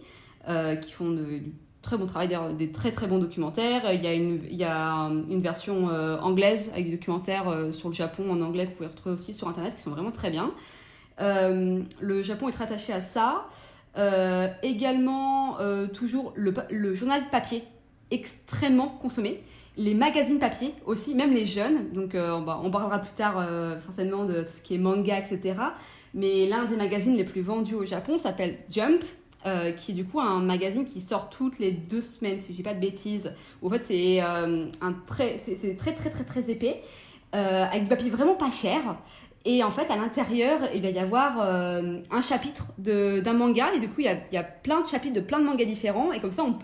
euh, 0.48 0.76
qui 0.76 0.92
font 0.92 1.10
du 1.10 1.52
très 1.82 1.96
bon 1.96 2.06
travail, 2.06 2.36
des 2.56 2.70
très 2.70 2.92
très 2.92 3.06
bons 3.08 3.18
documentaires. 3.18 3.92
Il 3.92 4.02
y 4.02 4.06
a 4.06 4.14
une, 4.14 5.40
version 5.40 5.88
euh, 5.90 6.18
anglaise 6.18 6.70
avec 6.72 6.86
des 6.86 6.92
documentaires 6.92 7.44
sur 7.72 7.88
le 7.88 7.94
Japon 7.94 8.30
en 8.30 8.40
anglais 8.40 8.64
que 8.64 8.70
vous 8.70 8.76
pouvez 8.76 8.88
retrouver 8.88 9.14
aussi 9.16 9.34
sur 9.34 9.48
internet 9.48 9.74
qui 9.74 9.82
sont 9.82 9.90
vraiment 9.90 10.12
très 10.12 10.30
bien. 10.30 10.52
le 11.18 12.22
Japon 12.22 12.48
est 12.48 12.52
très 12.52 12.64
attaché 12.64 12.92
à 12.92 13.00
ça. 13.00 13.48
également, 14.62 15.58
toujours 15.92 16.34
le 16.36 16.94
journal 16.94 17.22
papier, 17.30 17.64
extrêmement 18.12 18.88
consommé 18.88 19.42
les 19.76 19.94
magazines 19.94 20.38
papier 20.38 20.74
aussi, 20.86 21.14
même 21.14 21.32
les 21.32 21.46
jeunes. 21.46 21.90
Donc 21.92 22.14
euh, 22.14 22.32
on 22.32 22.70
parlera 22.70 22.98
plus 22.98 23.14
tard 23.14 23.36
euh, 23.38 23.78
certainement 23.80 24.24
de 24.24 24.42
tout 24.42 24.52
ce 24.52 24.62
qui 24.62 24.74
est 24.74 24.78
manga, 24.78 25.18
etc. 25.18 25.56
Mais 26.14 26.46
l'un 26.46 26.66
des 26.66 26.76
magazines 26.76 27.16
les 27.16 27.24
plus 27.24 27.40
vendus 27.40 27.74
au 27.74 27.84
Japon 27.84 28.18
s'appelle 28.18 28.58
Jump. 28.70 29.02
Euh, 29.44 29.72
qui 29.72 29.90
est 29.90 29.94
du 29.94 30.04
coup 30.04 30.20
un 30.20 30.38
magazine 30.38 30.84
qui 30.84 31.00
sort 31.00 31.28
toutes 31.28 31.58
les 31.58 31.72
deux 31.72 32.00
semaines, 32.00 32.40
si 32.40 32.52
je 32.52 32.56
dis 32.58 32.62
pas 32.62 32.74
de 32.74 32.80
bêtises. 32.80 33.34
En 33.60 33.70
fait, 33.70 33.82
c'est 33.82 34.22
très, 35.04 35.40
c'est 35.44 35.76
très 35.76 35.92
très 35.94 36.10
très 36.10 36.22
très 36.22 36.48
épais, 36.48 36.80
avec 37.32 37.82
du 37.82 37.88
papier 37.88 38.08
vraiment 38.08 38.36
pas 38.36 38.52
cher. 38.52 38.96
Et 39.44 39.64
en 39.64 39.70
fait, 39.72 39.90
à 39.90 39.96
l'intérieur, 39.96 40.60
il 40.72 40.82
va 40.82 40.90
y 40.90 40.98
avoir 41.00 41.40
un 41.40 42.22
chapitre 42.22 42.72
d'un 42.78 43.32
manga, 43.32 43.74
et 43.74 43.80
du 43.80 43.88
coup, 43.88 44.00
il 44.00 44.04
y, 44.04 44.08
a, 44.08 44.14
il 44.30 44.34
y, 44.34 44.38
a, 44.38 44.44
plein 44.44 44.80
de 44.80 44.86
chapitres 44.86 45.14
de 45.14 45.20
plein 45.20 45.40
de 45.40 45.44
mangas 45.44 45.64
différents, 45.64 46.12
et 46.12 46.20
comme 46.20 46.30
ça, 46.30 46.44
on, 46.44 46.58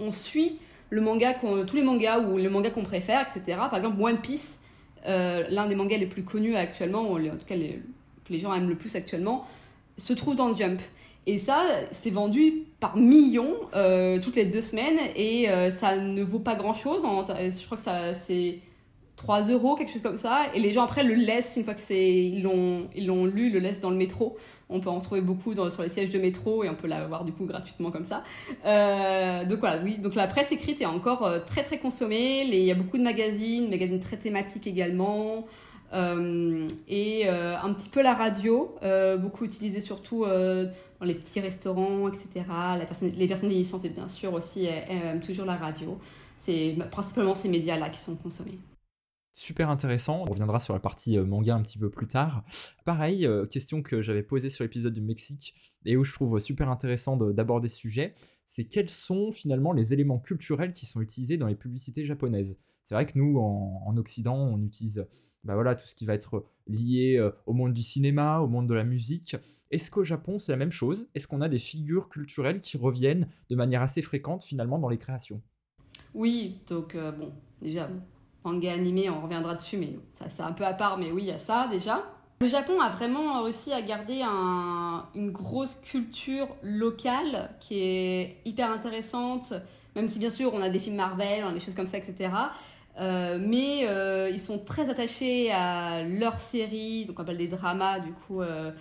on 0.00 0.10
suit 0.10 0.58
le 0.90 1.00
manga 1.00 1.34
tous 1.34 1.76
les 1.76 1.82
mangas 1.82 2.18
ou 2.20 2.36
le 2.36 2.50
manga 2.50 2.70
qu'on 2.70 2.82
préfère, 2.82 3.22
etc. 3.22 3.58
Par 3.70 3.76
exemple, 3.76 4.02
One 4.02 4.20
Piece, 4.20 4.62
euh, 5.06 5.44
l'un 5.48 5.66
des 5.66 5.76
mangas 5.76 5.96
les 5.96 6.06
plus 6.06 6.24
connus 6.24 6.56
actuellement, 6.56 7.10
ou 7.10 7.16
en 7.16 7.36
tout 7.36 7.46
cas 7.46 7.54
que 7.56 8.32
les 8.32 8.38
gens 8.38 8.52
aiment 8.52 8.68
le 8.68 8.76
plus 8.76 8.96
actuellement, 8.96 9.46
se 9.96 10.12
trouve 10.12 10.34
dans 10.34 10.54
Jump. 10.54 10.80
Et 11.26 11.38
ça, 11.38 11.64
c'est 11.92 12.10
vendu 12.10 12.64
par 12.80 12.96
millions 12.96 13.54
euh, 13.74 14.18
toutes 14.20 14.36
les 14.36 14.46
deux 14.46 14.62
semaines 14.62 14.98
et 15.14 15.48
euh, 15.50 15.70
ça 15.70 15.96
ne 15.96 16.22
vaut 16.22 16.38
pas 16.38 16.54
grand 16.54 16.74
chose. 16.74 17.02
je 17.02 17.66
crois 17.66 17.76
que 17.76 17.82
ça, 17.82 18.14
c'est 18.14 18.58
3 19.20 19.42
euros, 19.50 19.74
quelque 19.74 19.92
chose 19.92 20.00
comme 20.00 20.16
ça. 20.16 20.46
Et 20.54 20.60
les 20.60 20.72
gens 20.72 20.82
après 20.82 21.04
le 21.04 21.12
laissent, 21.12 21.56
une 21.58 21.64
fois 21.64 21.74
que 21.74 21.82
c'est, 21.82 22.10
ils 22.10 22.42
l'ont, 22.42 22.88
ils 22.96 23.06
l'ont 23.06 23.26
lu, 23.26 23.50
le 23.50 23.58
laissent 23.58 23.80
dans 23.80 23.90
le 23.90 23.96
métro. 23.96 24.38
On 24.70 24.80
peut 24.80 24.88
en 24.88 24.98
trouver 24.98 25.20
beaucoup 25.20 25.52
sur 25.52 25.82
les 25.82 25.90
sièges 25.90 26.10
de 26.10 26.18
métro 26.18 26.64
et 26.64 26.70
on 26.70 26.74
peut 26.74 26.86
l'avoir 26.86 27.24
du 27.24 27.32
coup 27.32 27.44
gratuitement 27.44 27.90
comme 27.90 28.04
ça. 28.04 28.24
Euh, 28.64 29.44
donc 29.44 29.58
voilà, 29.58 29.78
oui. 29.84 29.98
Donc 29.98 30.14
la 30.14 30.26
presse 30.26 30.52
écrite 30.52 30.80
est 30.80 30.86
encore 30.86 31.26
euh, 31.26 31.38
très 31.38 31.62
très 31.62 31.76
consommée. 31.76 32.44
Il 32.46 32.54
y 32.54 32.70
a 32.70 32.74
beaucoup 32.74 32.96
de 32.96 33.02
magazines, 33.02 33.68
magazines 33.68 34.00
très 34.00 34.16
thématiques 34.16 34.66
également. 34.66 35.46
Euh, 35.92 36.66
et 36.88 37.28
un 37.28 37.74
petit 37.74 37.90
peu 37.90 38.00
la 38.00 38.14
radio, 38.14 38.74
beaucoup 39.18 39.44
utilisée 39.44 39.82
surtout 39.82 40.24
dans 40.24 41.06
les 41.06 41.14
petits 41.14 41.40
restaurants, 41.40 42.08
etc. 42.08 42.46
La 42.48 42.86
personne, 42.86 43.10
les 43.10 43.26
personnes 43.26 43.50
vieillissantes, 43.50 43.86
bien 43.86 44.08
sûr, 44.08 44.32
aussi 44.32 44.64
aiment 44.64 45.20
toujours 45.20 45.44
la 45.44 45.56
radio. 45.56 45.98
C'est 46.38 46.74
principalement 46.90 47.34
ces 47.34 47.50
médias-là 47.50 47.90
qui 47.90 47.98
sont 47.98 48.16
consommés. 48.16 48.58
Super 49.40 49.70
intéressant. 49.70 50.20
On 50.20 50.30
reviendra 50.30 50.60
sur 50.60 50.74
la 50.74 50.80
partie 50.80 51.16
euh, 51.16 51.24
manga 51.24 51.54
un 51.54 51.62
petit 51.62 51.78
peu 51.78 51.88
plus 51.88 52.06
tard. 52.06 52.44
Pareil, 52.84 53.24
euh, 53.24 53.46
question 53.46 53.82
que 53.82 54.02
j'avais 54.02 54.22
posée 54.22 54.50
sur 54.50 54.64
l'épisode 54.64 54.92
du 54.92 55.00
Mexique 55.00 55.54
et 55.86 55.96
où 55.96 56.04
je 56.04 56.12
trouve 56.12 56.38
super 56.40 56.68
intéressant 56.68 57.16
d'aborder 57.16 57.70
ce 57.70 57.76
sujet, 57.78 58.14
c'est 58.44 58.64
quels 58.66 58.90
sont 58.90 59.32
finalement 59.32 59.72
les 59.72 59.94
éléments 59.94 60.18
culturels 60.18 60.74
qui 60.74 60.84
sont 60.84 61.00
utilisés 61.00 61.38
dans 61.38 61.46
les 61.46 61.54
publicités 61.54 62.04
japonaises? 62.04 62.58
C'est 62.84 62.94
vrai 62.94 63.06
que 63.06 63.18
nous, 63.18 63.38
en, 63.38 63.96
Occident, 63.96 64.36
on 64.36 64.62
utilise 64.62 65.06
bah 65.42 65.54
voilà, 65.54 65.74
tout 65.74 65.86
ce 65.86 65.94
qui 65.94 66.04
va 66.04 66.12
être 66.12 66.44
lié 66.66 67.16
euh, 67.16 67.30
au 67.46 67.54
monde 67.54 67.72
du 67.72 67.82
cinéma, 67.82 68.40
au 68.40 68.46
monde 68.46 68.68
de 68.68 68.74
la 68.74 68.84
musique. 68.84 69.36
Est-ce 69.70 69.90
qu'au 69.90 70.04
Japon, 70.04 70.38
c'est 70.38 70.52
la 70.52 70.58
même 70.58 70.70
chose? 70.70 71.08
Est-ce 71.14 71.26
qu'on 71.26 71.40
a 71.40 71.48
des 71.48 71.58
figures 71.58 72.10
culturelles 72.10 72.60
qui 72.60 72.76
reviennent 72.76 73.26
de 73.48 73.56
manière 73.56 73.80
assez 73.80 74.02
fréquente 74.02 74.44
finalement 74.44 74.78
dans 74.78 74.90
les 74.90 74.98
créations? 74.98 75.40
Oui, 76.12 76.60
donc 76.66 76.94
bon, 76.94 77.32
déjà, 77.62 77.88
manga 78.44 78.72
animé, 78.72 79.10
on 79.10 79.20
reviendra 79.20 79.54
dessus, 79.54 79.76
mais 79.76 79.98
ça 80.12 80.26
c'est 80.28 80.42
un 80.42 80.52
peu 80.52 80.64
à 80.64 80.72
part, 80.72 80.98
mais 80.98 81.10
oui, 81.12 81.22
il 81.22 81.28
y 81.28 81.32
a 81.32 81.38
ça 81.38 81.68
déjà. 81.70 82.02
Le 82.40 82.48
Japon 82.48 82.80
a 82.80 82.88
vraiment 82.88 83.42
réussi 83.42 83.70
à 83.70 83.82
garder 83.82 84.22
une 85.14 85.30
grosse 85.30 85.74
culture 85.82 86.48
locale 86.62 87.50
qui 87.60 87.78
est 87.78 88.38
hyper 88.46 88.70
intéressante, 88.70 89.52
même 89.94 90.08
si 90.08 90.18
bien 90.18 90.30
sûr 90.30 90.54
on 90.54 90.62
a 90.62 90.70
des 90.70 90.78
films 90.78 90.96
Marvel, 90.96 91.44
des 91.52 91.60
choses 91.60 91.74
comme 91.74 91.86
ça, 91.86 91.98
etc. 91.98 92.30
Euh, 92.98 93.38
mais 93.40 93.86
euh, 93.86 94.30
ils 94.32 94.40
sont 94.40 94.58
très 94.58 94.88
attachés 94.88 95.52
à 95.52 96.02
leurs 96.02 96.40
séries, 96.40 97.04
donc 97.04 97.18
on 97.18 97.22
appelle 97.22 97.36
des 97.36 97.46
dramas 97.46 98.00
du 98.00 98.12
coup 98.12 98.40
euh, 98.40 98.72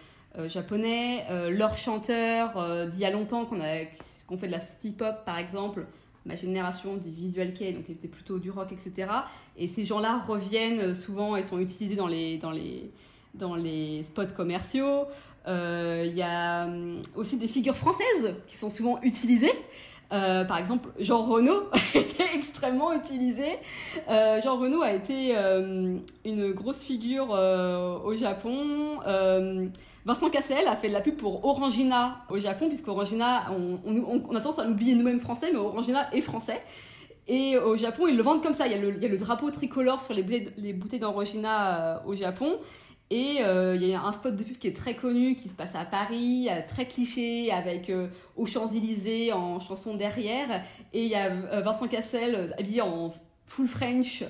japonais, 0.47 1.25
leurs 1.49 1.77
chanteurs 1.77 2.87
d'il 2.87 2.99
y 3.01 3.05
a 3.05 3.11
longtemps 3.11 3.45
qu'on 3.45 3.59
a 3.59 3.83
qu'on 4.25 4.37
fait 4.37 4.47
de 4.47 4.53
la 4.53 4.61
city 4.61 4.91
pop 4.91 5.25
par 5.25 5.37
exemple, 5.37 5.85
ma 6.25 6.35
génération 6.35 6.97
du 6.97 7.09
visual 7.09 7.53
kei, 7.53 7.73
donc 7.73 7.89
était 7.89 8.07
plutôt 8.07 8.39
du 8.39 8.51
rock, 8.51 8.71
etc. 8.71 9.11
Et 9.57 9.67
ces 9.67 9.85
gens-là 9.85 10.23
reviennent 10.27 10.93
souvent 10.93 11.35
et 11.35 11.43
sont 11.43 11.59
utilisés 11.59 11.95
dans 11.95 12.07
les 12.07 12.37
dans 12.37 12.51
les 12.51 12.91
dans 13.33 13.55
les 13.55 14.03
spots 14.03 14.33
commerciaux. 14.35 15.05
Il 15.47 16.13
y 16.15 16.21
a 16.21 16.65
hum, 16.65 17.01
aussi 17.15 17.37
des 17.37 17.47
figures 17.47 17.75
françaises 17.75 18.35
qui 18.47 18.57
sont 18.57 18.69
souvent 18.69 18.99
utilisées. 19.01 19.51
Euh, 20.11 20.43
par 20.43 20.57
exemple, 20.57 20.89
Jean 20.99 21.21
Renault 21.21 21.69
été 21.93 22.23
extrêmement 22.33 22.93
utilisé. 22.93 23.57
Euh, 24.09 24.41
Jean 24.41 24.57
Renault 24.57 24.81
a 24.81 24.93
été 24.93 25.35
euh, 25.35 25.97
une 26.25 26.51
grosse 26.51 26.81
figure 26.81 27.29
au 27.29 28.15
Japon. 28.15 28.99
Vincent 30.05 30.29
Cassel 30.29 30.67
a 30.67 30.75
fait 30.75 30.87
de 30.87 30.93
la 30.93 31.01
pub 31.01 31.15
pour 31.15 31.45
Orangina 31.45 32.21
au 32.29 32.39
Japon, 32.39 32.67
puisque 32.67 32.87
Orangina, 32.87 33.51
on, 33.51 33.79
on, 33.85 34.35
a 34.35 34.39
tendance 34.39 34.59
à 34.59 34.65
l'oublier 34.65 34.95
nous-mêmes 34.95 35.19
français, 35.19 35.49
mais 35.51 35.59
Orangina 35.59 36.13
est 36.13 36.21
français. 36.21 36.63
Et 37.27 37.57
au 37.57 37.77
Japon, 37.77 38.07
ils 38.07 38.17
le 38.17 38.23
vendent 38.23 38.41
comme 38.41 38.53
ça. 38.53 38.65
Il 38.65 38.71
y 38.71 38.75
a 38.75 38.79
le, 38.79 39.17
drapeau 39.17 39.51
tricolore 39.51 40.01
sur 40.01 40.15
les 40.15 40.23
bouteilles, 40.23 40.49
les 40.57 40.73
bouteilles 40.73 40.99
d'Orangina 40.99 42.01
au 42.07 42.15
Japon. 42.15 42.57
Et 43.11 43.37
euh, 43.41 43.75
il 43.75 43.87
y 43.87 43.93
a 43.95 44.03
un 44.03 44.13
spot 44.13 44.35
de 44.35 44.43
pub 44.43 44.57
qui 44.57 44.67
est 44.67 44.75
très 44.75 44.95
connu, 44.95 45.35
qui 45.35 45.49
se 45.49 45.55
passe 45.55 45.73
à 45.73 45.83
Paris, 45.83 46.47
euh, 46.49 46.61
très 46.67 46.85
cliché, 46.85 47.51
avec 47.51 47.89
euh, 47.89 48.07
aux 48.35 48.45
Champs-Élysées 48.45 49.33
en 49.33 49.59
chanson 49.59 49.95
derrière. 49.95 50.63
Et 50.93 51.05
il 51.05 51.09
y 51.09 51.15
a 51.15 51.61
Vincent 51.61 51.87
Cassel, 51.87 52.53
habillé 52.59 52.81
en 52.81 53.11
full 53.45 53.67
French, 53.67 54.23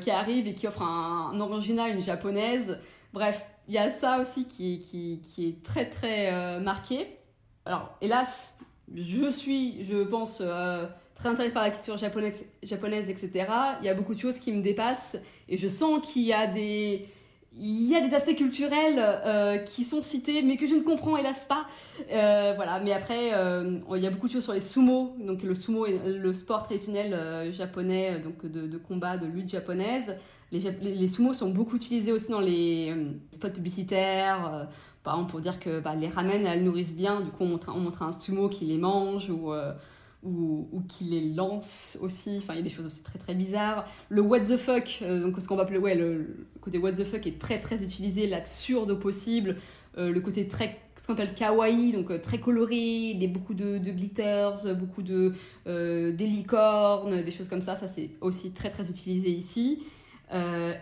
qui 0.00 0.10
arrive 0.10 0.46
et 0.46 0.54
qui 0.54 0.66
offre 0.66 0.82
un, 0.82 1.32
un 1.34 1.40
orangina 1.40 1.88
une 1.88 2.00
japonaise. 2.00 2.78
Bref, 3.12 3.44
il 3.68 3.74
y 3.74 3.78
a 3.78 3.90
ça 3.90 4.18
aussi 4.18 4.46
qui, 4.46 4.80
qui, 4.80 5.48
est 5.48 5.62
très 5.62 5.84
très 5.88 6.58
marqué. 6.60 7.06
Alors, 7.66 7.94
hélas, 8.00 8.58
je 8.94 9.30
suis, 9.30 9.84
je 9.84 10.02
pense, 10.04 10.42
très 11.14 11.28
intéressée 11.28 11.54
par 11.54 11.64
la 11.64 11.70
culture 11.70 11.96
japonaise, 11.96 12.46
japonaise, 12.62 13.10
etc. 13.10 13.46
Il 13.80 13.86
y 13.86 13.88
a 13.88 13.94
beaucoup 13.94 14.14
de 14.14 14.20
choses 14.20 14.38
qui 14.38 14.52
me 14.52 14.62
dépassent 14.62 15.18
et 15.48 15.56
je 15.58 15.68
sens 15.68 16.00
qu'il 16.06 16.22
y 16.22 16.32
a 16.32 16.46
des 16.46 17.06
il 17.60 17.88
y 17.88 17.96
a 17.96 18.06
des 18.06 18.14
aspects 18.14 18.36
culturels 18.36 18.98
euh, 18.98 19.58
qui 19.58 19.84
sont 19.84 20.02
cités, 20.02 20.42
mais 20.42 20.56
que 20.56 20.66
je 20.66 20.74
ne 20.74 20.82
comprends 20.82 21.16
hélas 21.16 21.44
pas. 21.44 21.66
Euh, 22.10 22.52
voilà, 22.54 22.80
mais 22.80 22.92
après, 22.92 23.34
euh, 23.34 23.78
il 23.96 24.02
y 24.02 24.06
a 24.06 24.10
beaucoup 24.10 24.28
de 24.28 24.32
choses 24.32 24.44
sur 24.44 24.52
les 24.52 24.60
sumo. 24.60 25.16
Donc 25.18 25.42
le 25.42 25.54
sumo 25.54 25.86
est 25.86 25.98
le 26.18 26.32
sport 26.32 26.62
traditionnel 26.64 27.52
japonais, 27.52 28.20
donc 28.20 28.46
de, 28.46 28.76
combat, 28.78 29.16
de 29.16 29.26
lutte 29.26 29.48
japonaise. 29.48 30.16
Les, 30.52 30.60
les, 30.80 31.08
sumos 31.08 31.34
sont 31.34 31.50
beaucoup 31.50 31.76
utilisés 31.76 32.12
aussi 32.12 32.30
dans 32.30 32.40
les 32.40 32.94
spots 33.32 33.50
publicitaires. 33.50 34.68
par 35.02 35.14
exemple, 35.14 35.30
pour 35.30 35.40
dire 35.40 35.60
que 35.60 35.80
bah, 35.80 35.94
les 35.94 36.08
ramen, 36.08 36.46
elles 36.46 36.64
nourrissent 36.64 36.96
bien. 36.96 37.20
Du 37.20 37.30
coup, 37.30 37.44
on 37.44 37.46
montre, 37.46 37.72
on 37.74 37.80
montre 37.80 38.02
un 38.02 38.12
sumo 38.12 38.48
qui 38.48 38.64
les 38.64 38.78
mange 38.78 39.30
ou, 40.22 40.68
ou 40.72 40.80
qui 40.82 41.04
les 41.04 41.32
lance 41.32 41.98
aussi. 42.00 42.38
Enfin, 42.38 42.54
il 42.54 42.56
y 42.56 42.60
a 42.60 42.62
des 42.62 42.68
choses 42.68 42.86
aussi 42.86 43.02
très 43.02 43.18
très 43.18 43.34
bizarres. 43.34 43.86
Le 44.08 44.22
what 44.22 44.40
the 44.40 44.56
fuck, 44.56 45.00
euh, 45.02 45.22
donc 45.22 45.40
ce 45.40 45.46
qu'on 45.46 45.56
va 45.56 45.62
appeler 45.62 45.78
ouais, 45.78 45.94
le, 45.94 46.46
côté 46.60 46.78
what 46.78 46.92
the 46.92 47.04
fuck 47.04 47.26
est 47.26 47.38
très 47.38 47.60
très 47.60 47.82
utilisé, 47.82 48.26
l'absurde 48.26 48.90
au 48.90 48.96
possible. 48.96 49.56
Euh, 49.96 50.10
le 50.12 50.20
côté 50.20 50.46
très 50.46 50.78
ce 50.96 51.06
qu'on 51.06 51.12
appelle 51.14 51.34
kawaii, 51.34 51.92
donc 51.92 52.10
euh, 52.10 52.18
très 52.18 52.38
coloré, 52.38 53.14
des, 53.14 53.28
beaucoup 53.28 53.54
de, 53.54 53.78
de 53.78 53.90
glitters, 53.92 54.74
beaucoup 54.74 55.02
de 55.02 55.34
des 55.66 56.26
licornes, 56.26 57.22
des 57.22 57.30
choses 57.30 57.48
comme 57.48 57.60
ça. 57.60 57.76
Ça 57.76 57.88
c'est 57.88 58.10
aussi 58.20 58.52
très 58.52 58.70
très 58.70 58.88
utilisé 58.90 59.30
ici. 59.30 59.82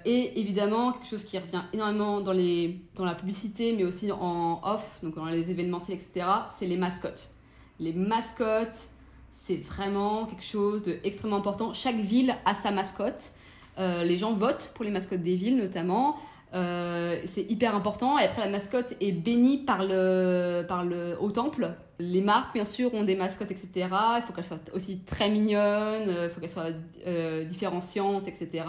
et 0.05 0.41
évidemment, 0.41 0.93
quelque 0.93 1.09
chose 1.09 1.25
qui 1.25 1.39
revient 1.39 1.63
énormément 1.73 2.21
dans, 2.21 2.33
les, 2.33 2.81
dans 2.97 3.05
la 3.05 3.15
publicité, 3.15 3.75
mais 3.77 3.85
aussi 3.85 4.11
en 4.11 4.61
off, 4.65 4.99
donc 5.03 5.15
dans 5.15 5.27
les 5.27 5.51
événementiels, 5.51 5.99
etc., 5.99 6.27
c'est 6.59 6.67
les 6.67 6.77
mascottes. 6.77 7.35
Les 7.79 7.93
mascottes, 7.93 8.96
c'est 9.37 9.63
vraiment 9.63 10.27
quelque 10.27 10.43
chose 10.43 10.83
d'extrêmement 10.83 11.37
important. 11.37 11.73
Chaque 11.73 11.97
ville 11.97 12.35
a 12.45 12.55
sa 12.55 12.73
mascotte. 12.73 13.35
Euh, 13.79 14.03
les 14.03 14.17
gens 14.17 14.33
votent 14.33 14.73
pour 14.75 14.85
les 14.85 14.91
mascottes 14.91 15.23
des 15.23 15.37
villes 15.37 15.57
notamment. 15.57 16.17
Euh, 16.55 17.21
c'est 17.27 17.43
hyper 17.43 17.77
important. 17.77 18.19
Et 18.19 18.25
après, 18.25 18.43
la 18.43 18.51
mascotte 18.51 18.97
est 19.01 19.13
bénie 19.13 19.59
par 19.59 19.85
le, 19.85 20.65
par 20.67 20.85
le 20.85 21.17
au 21.21 21.31
temple. 21.31 21.75
Les 21.99 22.23
marques, 22.23 22.55
bien 22.55 22.65
sûr, 22.65 22.93
ont 22.95 23.05
des 23.05 23.15
mascottes, 23.15 23.51
etc. 23.51 23.89
Il 24.17 24.23
faut 24.27 24.33
qu'elles 24.33 24.45
soient 24.45 24.59
aussi 24.75 25.01
très 25.01 25.31
mignonnes, 25.31 26.13
il 26.25 26.31
faut 26.31 26.41
qu'elles 26.41 26.49
soient 26.49 26.71
euh, 27.07 27.45
différenciantes, 27.45 28.27
etc. 28.27 28.65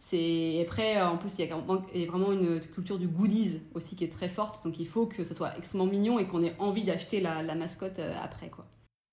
C'est 0.00 0.60
après, 0.62 1.00
en 1.00 1.16
plus, 1.18 1.38
il 1.38 1.46
y, 1.46 1.52
a, 1.52 2.06
vraiment 2.06 2.32
une 2.32 2.60
culture 2.60 2.98
du 2.98 3.06
goodies 3.06 3.62
aussi 3.74 3.96
qui 3.96 4.04
est 4.04 4.12
très 4.12 4.28
forte. 4.28 4.64
Donc, 4.64 4.78
il 4.78 4.86
faut 4.86 5.06
que 5.06 5.24
ce 5.24 5.34
soit 5.34 5.56
extrêmement 5.56 5.86
mignon 5.86 6.18
et 6.18 6.26
qu'on 6.26 6.42
ait 6.42 6.56
envie 6.58 6.84
d'acheter 6.84 7.20
la, 7.20 7.42
la 7.42 7.54
mascotte 7.54 8.00
après, 8.22 8.48
quoi. 8.50 8.66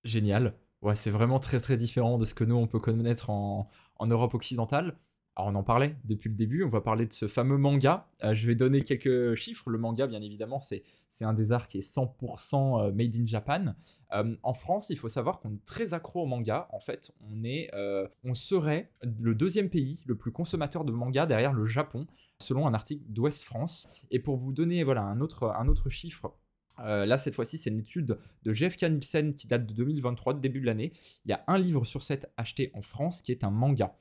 Génial. 0.04 0.54
Ouais, 0.82 0.94
c'est 0.94 1.10
vraiment 1.10 1.40
très 1.40 1.60
très 1.60 1.76
différent 1.76 2.18
de 2.18 2.24
ce 2.24 2.34
que 2.34 2.44
nous 2.44 2.56
on 2.56 2.66
peut 2.66 2.78
connaître 2.78 3.30
en, 3.30 3.68
en 3.96 4.06
Europe 4.06 4.34
occidentale. 4.34 4.96
Alors 5.38 5.52
on 5.52 5.54
en 5.54 5.62
parlait 5.62 5.94
depuis 6.04 6.28
le 6.28 6.34
début, 6.34 6.64
on 6.64 6.68
va 6.68 6.80
parler 6.80 7.06
de 7.06 7.12
ce 7.12 7.28
fameux 7.28 7.58
manga. 7.58 8.08
Euh, 8.24 8.34
je 8.34 8.48
vais 8.48 8.56
donner 8.56 8.82
quelques 8.82 9.36
chiffres. 9.36 9.70
Le 9.70 9.78
manga, 9.78 10.08
bien 10.08 10.20
évidemment, 10.20 10.58
c'est, 10.58 10.82
un 11.20 11.32
des 11.32 11.52
arts 11.52 11.68
qui 11.68 11.78
est 11.78 11.96
100% 11.96 12.88
euh, 12.88 12.92
made 12.92 13.14
in 13.14 13.24
Japan. 13.24 13.74
Euh, 14.14 14.34
en 14.42 14.52
France, 14.52 14.90
il 14.90 14.98
faut 14.98 15.08
savoir 15.08 15.38
qu'on 15.38 15.52
est 15.54 15.64
très 15.64 15.94
accro 15.94 16.24
au 16.24 16.26
manga. 16.26 16.66
En 16.72 16.80
fait, 16.80 17.12
on, 17.20 17.44
est, 17.44 17.70
on 18.24 18.34
serait 18.34 18.90
le 19.02 19.32
deuxième 19.32 19.70
pays 19.70 20.02
le 20.06 20.16
plus 20.16 20.32
consommateur 20.32 20.84
de 20.84 20.90
manga 20.90 21.24
derrière 21.24 21.52
le 21.52 21.66
Japon, 21.66 22.08
selon 22.40 22.66
un 22.66 22.74
article 22.74 23.04
d'Ouest 23.08 23.44
France. 23.44 23.86
Et 24.10 24.18
pour 24.18 24.36
vous 24.36 24.52
donner 24.52 24.82
voilà, 24.82 25.02
un, 25.02 25.20
autre, 25.20 25.54
un 25.56 25.68
autre 25.68 25.88
chiffre 25.88 26.34
euh, 26.80 27.06
là, 27.06 27.18
cette 27.18 27.34
fois-ci, 27.34 27.58
c'est 27.58 27.70
une 27.70 27.80
étude 27.80 28.18
de 28.42 28.52
GFK 28.52 28.84
Nielsen 28.84 29.34
qui 29.34 29.46
date 29.46 29.66
de 29.66 29.74
2023, 29.74 30.34
de 30.34 30.40
début 30.40 30.60
de 30.60 30.66
l'année. 30.66 30.92
Il 31.24 31.30
y 31.30 31.34
a 31.34 31.44
un 31.46 31.58
livre 31.58 31.84
sur 31.84 32.02
sept 32.02 32.30
acheté 32.36 32.70
en 32.74 32.82
France 32.82 33.22
qui 33.22 33.32
est 33.32 33.44
un 33.44 33.50
manga. 33.50 33.96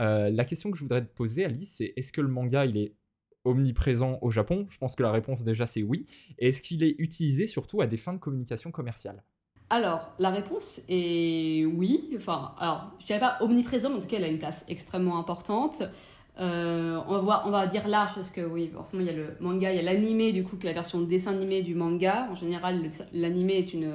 Euh, 0.00 0.30
la 0.30 0.44
question 0.44 0.70
que 0.70 0.78
je 0.78 0.82
voudrais 0.82 1.02
te 1.02 1.12
poser, 1.14 1.44
Alice, 1.44 1.74
c'est 1.76 1.92
est-ce 1.96 2.12
que 2.12 2.20
le 2.20 2.28
manga, 2.28 2.64
il 2.64 2.76
est 2.76 2.94
omniprésent 3.44 4.18
au 4.22 4.30
Japon? 4.30 4.66
Je 4.70 4.78
pense 4.78 4.94
que 4.96 5.02
la 5.02 5.12
réponse 5.12 5.44
déjà, 5.44 5.66
c'est 5.66 5.82
oui. 5.82 6.06
Et 6.38 6.48
est-ce 6.48 6.62
qu'il 6.62 6.82
est 6.82 6.94
utilisé 6.98 7.46
surtout 7.46 7.80
à 7.80 7.86
des 7.86 7.96
fins 7.96 8.12
de 8.12 8.18
communication 8.18 8.70
commerciale? 8.70 9.22
Alors, 9.68 10.14
la 10.18 10.30
réponse 10.30 10.80
est 10.88 11.64
oui. 11.64 12.10
Enfin, 12.16 12.54
alors, 12.58 12.92
je 12.98 13.06
dirais 13.06 13.20
pas 13.20 13.38
omniprésent, 13.40 13.90
mais 13.90 13.96
en 13.96 14.00
tout 14.00 14.08
cas, 14.08 14.18
il 14.18 14.24
a 14.24 14.28
une 14.28 14.38
place 14.38 14.64
extrêmement 14.68 15.18
importante. 15.18 15.82
Euh, 16.38 16.98
on, 17.08 17.18
va 17.22 17.42
on 17.46 17.50
va 17.50 17.66
dire 17.66 17.86
large 17.88 18.14
parce 18.14 18.30
que 18.30 18.40
oui, 18.40 18.70
forcément 18.72 19.02
il 19.02 19.06
y 19.06 19.10
a 19.10 19.12
le 19.12 19.36
manga, 19.40 19.70
il 19.72 19.76
y 19.76 19.78
a 19.78 19.82
l'animé 19.82 20.32
du 20.32 20.42
coup, 20.44 20.56
qui 20.56 20.66
est 20.66 20.70
la 20.70 20.74
version 20.74 21.00
dessin 21.00 21.32
animé 21.32 21.62
du 21.62 21.74
manga. 21.74 22.28
En 22.30 22.34
général, 22.34 22.80
l'animé 23.12 23.54
est 23.54 23.74
une 23.74 23.92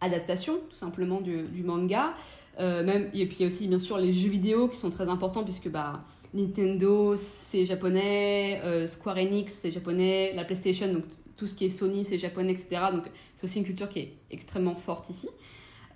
adaptation 0.00 0.54
tout 0.70 0.76
simplement 0.76 1.20
du, 1.20 1.62
manga. 1.62 2.14
Euh, 2.58 2.82
même, 2.82 3.10
et 3.12 3.26
puis 3.26 3.36
il 3.38 3.42
y 3.42 3.44
a 3.44 3.48
aussi 3.48 3.68
bien 3.68 3.78
sûr 3.78 3.98
les 3.98 4.12
jeux 4.12 4.30
vidéo 4.30 4.68
qui 4.68 4.78
sont 4.78 4.90
très 4.90 5.08
importants 5.08 5.44
puisque 5.44 5.68
bah, 5.68 6.04
Nintendo 6.32 7.14
c'est 7.16 7.66
japonais, 7.66 8.62
euh, 8.64 8.86
Square 8.86 9.18
Enix 9.18 9.52
c'est 9.52 9.70
japonais, 9.70 10.32
la 10.34 10.44
PlayStation, 10.44 10.90
donc 10.90 11.04
tout 11.36 11.46
ce 11.46 11.54
qui 11.54 11.66
est 11.66 11.68
Sony 11.68 12.04
c'est 12.04 12.18
japonais, 12.18 12.52
etc. 12.52 12.80
Donc 12.92 13.04
c'est 13.36 13.44
aussi 13.44 13.58
une 13.58 13.64
culture 13.64 13.90
qui 13.90 13.98
est 14.00 14.14
extrêmement 14.30 14.74
forte 14.74 15.10
ici. 15.10 15.28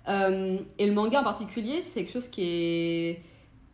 et 0.07 0.85
le 0.85 0.93
manga 0.93 1.21
en 1.21 1.23
particulier, 1.23 1.81
c'est 1.81 2.01
quelque 2.01 2.13
chose 2.13 2.27
qui 2.27 2.43
est 2.43 3.21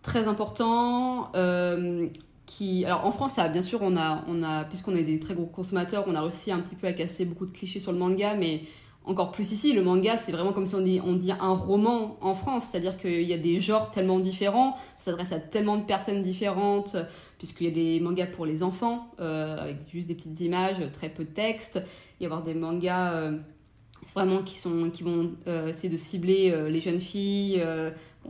très 0.07 0.27
important. 0.27 1.31
Euh, 1.35 2.07
qui, 2.45 2.85
alors 2.85 3.05
en 3.05 3.11
France, 3.11 3.37
bien 3.51 3.61
sûr, 3.61 3.79
on 3.81 3.97
a, 3.97 4.23
on 4.29 4.41
a, 4.41 4.63
puisqu'on 4.63 4.95
est 4.95 5.03
des 5.03 5.19
très 5.19 5.35
gros 5.35 5.45
consommateurs, 5.45 6.05
on 6.07 6.15
a 6.15 6.21
réussi 6.21 6.49
un 6.49 6.59
petit 6.59 6.75
peu 6.75 6.87
à 6.87 6.93
casser 6.93 7.25
beaucoup 7.25 7.45
de 7.45 7.51
clichés 7.51 7.81
sur 7.81 7.91
le 7.91 7.97
manga, 7.97 8.35
mais 8.35 8.61
encore 9.03 9.31
plus 9.31 9.51
ici, 9.51 9.73
le 9.73 9.83
manga, 9.83 10.17
c'est 10.17 10.31
vraiment 10.31 10.53
comme 10.53 10.65
si 10.65 10.75
on 10.75 10.81
dit, 10.81 11.01
on 11.03 11.13
dit 11.13 11.33
un 11.33 11.53
roman 11.53 12.17
en 12.21 12.33
France, 12.33 12.69
c'est-à-dire 12.71 12.97
qu'il 12.97 13.23
y 13.23 13.33
a 13.33 13.37
des 13.37 13.59
genres 13.59 13.91
tellement 13.91 14.19
différents, 14.19 14.77
ça 14.97 15.11
s'adresse 15.11 15.33
à 15.33 15.41
tellement 15.41 15.75
de 15.75 15.83
personnes 15.83 16.21
différentes, 16.21 16.95
puisqu'il 17.37 17.67
y 17.67 17.69
a 17.69 17.73
des 17.73 17.99
mangas 17.99 18.27
pour 18.27 18.45
les 18.45 18.63
enfants, 18.63 19.11
euh, 19.19 19.61
avec 19.61 19.75
juste 19.91 20.07
des 20.07 20.15
petites 20.15 20.39
images, 20.39 20.77
très 20.93 21.09
peu 21.09 21.25
de 21.25 21.31
texte, 21.31 21.81
il 22.19 22.23
y 22.23 22.25
avoir 22.25 22.43
des 22.43 22.53
mangas 22.53 23.11
euh, 23.11 23.37
vraiment 24.15 24.41
qui, 24.41 24.57
sont, 24.57 24.89
qui 24.89 25.03
vont 25.03 25.31
essayer 25.67 25.89
de 25.89 25.97
cibler 25.97 26.69
les 26.69 26.79
jeunes 26.79 27.01
filles, 27.01 27.61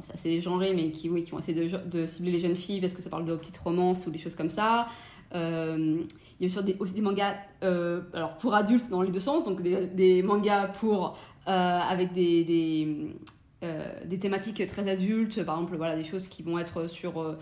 c'est 0.04 0.14
assez 0.14 0.42
genré, 0.42 0.74
mais 0.74 0.92
qui, 0.92 1.10
oui, 1.10 1.24
qui 1.24 1.54
de, 1.54 2.06
cibler 2.06 2.32
les 2.32 2.40
jeunes 2.40 2.56
filles 2.56 2.82
parce 2.82 2.94
que 2.94 3.02
ça 3.02 3.10
parle 3.10 3.26
de 3.26 3.36
petites 3.36 3.58
romances 3.58 4.06
ou 4.08 4.12
des 4.12 4.18
choses 4.18 4.36
comme 4.36 4.50
ça. 4.50 4.88
Euh, 5.36 5.98
il 6.40 6.48
y 6.48 6.56
a 6.56 6.60
aussi 6.80 6.94
des, 6.94 7.02
mangas 7.02 7.36
euh, 7.64 8.02
alors 8.14 8.38
pour 8.38 8.54
adultes 8.54 8.90
dans 8.90 9.02
les 9.02 9.12
deux 9.12 9.20
sens, 9.20 9.44
donc 9.44 9.62
des, 9.62 10.24
mangas 10.24 10.68
pour, 10.68 11.18
euh, 11.48 11.80
avec 11.80 12.14
des, 12.14 12.44
des, 12.44 14.20
thématiques 14.20 14.66
très 14.68 14.90
adultes, 14.90 15.44
par 15.44 15.56
exemple 15.56 15.78
voilà, 15.78 15.96
des 15.96 16.04
choses 16.04 16.28
qui 16.28 16.44
vont 16.44 16.60
être 16.60 16.88
sur 16.88 17.38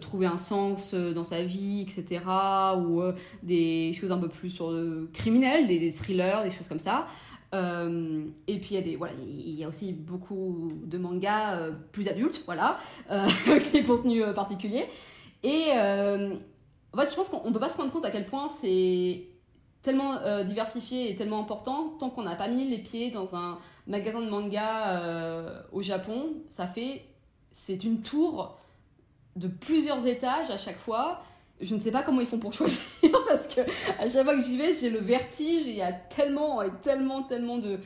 trouver 0.00 0.26
un 0.26 0.38
sens 0.38 0.94
dans 0.94 1.24
sa 1.24 1.42
vie, 1.42 1.82
etc. 1.82 2.22
Ou 2.78 3.02
des 3.42 3.92
choses 3.94 4.12
un 4.12 4.18
peu 4.18 4.28
plus 4.28 4.50
sur 4.50 4.70
le 4.70 5.08
criminel, 5.12 5.66
des, 5.66 5.92
thrillers, 5.92 6.42
des 6.44 6.50
choses 6.50 6.68
comme 6.68 6.78
ça. 6.78 7.06
Et 7.52 8.58
puis 8.58 8.76
il 8.76 9.54
y, 9.58 9.64
a 9.64 9.68
aussi 9.68 9.92
beaucoup 9.92 10.72
de 10.84 10.96
mangas 10.98 11.70
plus 11.92 12.08
adultes, 12.08 12.42
voilà, 12.46 12.78
avec 13.08 13.72
des 13.72 13.84
contenus 13.84 14.24
particuliers. 14.34 14.86
Et 15.42 15.70
en 15.72 17.00
fait, 17.00 17.10
je 17.10 17.16
pense 17.16 17.28
qu'on 17.28 17.48
ne 17.48 17.52
peut 17.52 17.60
pas 17.60 17.68
se 17.68 17.78
rendre 17.78 17.92
compte 17.92 18.04
à 18.04 18.10
quel 18.10 18.26
point 18.26 18.48
c'est 18.48 19.24
tellement 19.82 20.16
euh, 20.18 20.44
diversifié 20.44 21.10
et 21.10 21.16
tellement 21.16 21.40
important 21.40 21.94
tant 21.98 22.10
qu'on 22.10 22.22
n'a 22.22 22.36
pas 22.36 22.48
mis 22.48 22.68
les 22.68 22.78
pieds 22.78 23.10
dans 23.10 23.34
un 23.34 23.58
magasin 23.86 24.20
de 24.20 24.30
manga 24.30 24.88
euh, 24.88 25.60
au 25.72 25.82
Japon. 25.82 26.34
Ça 26.48 26.66
fait. 26.66 27.04
C'est 27.52 27.84
une 27.84 28.00
tour 28.00 28.56
de 29.36 29.48
plusieurs 29.48 30.06
étages 30.06 30.50
à 30.50 30.58
chaque 30.58 30.78
fois. 30.78 31.22
Je 31.62 31.74
ne 31.74 31.80
sais 31.80 31.90
pas 31.90 32.02
comment 32.02 32.20
ils 32.20 32.26
font 32.26 32.38
pour 32.38 32.52
choisir 32.52 33.10
parce 33.28 33.46
que 33.46 33.60
à 33.98 34.08
chaque 34.08 34.24
fois 34.24 34.36
que 34.36 34.42
j'y 34.42 34.58
vais, 34.58 34.72
j'ai 34.72 34.90
le 34.90 34.98
vertige. 34.98 35.62
Il 35.66 35.74
y 35.74 35.82
a 35.82 35.92
tellement, 35.92 36.60
tellement, 36.82 37.22
tellement 37.22 37.58
de, 37.58 37.78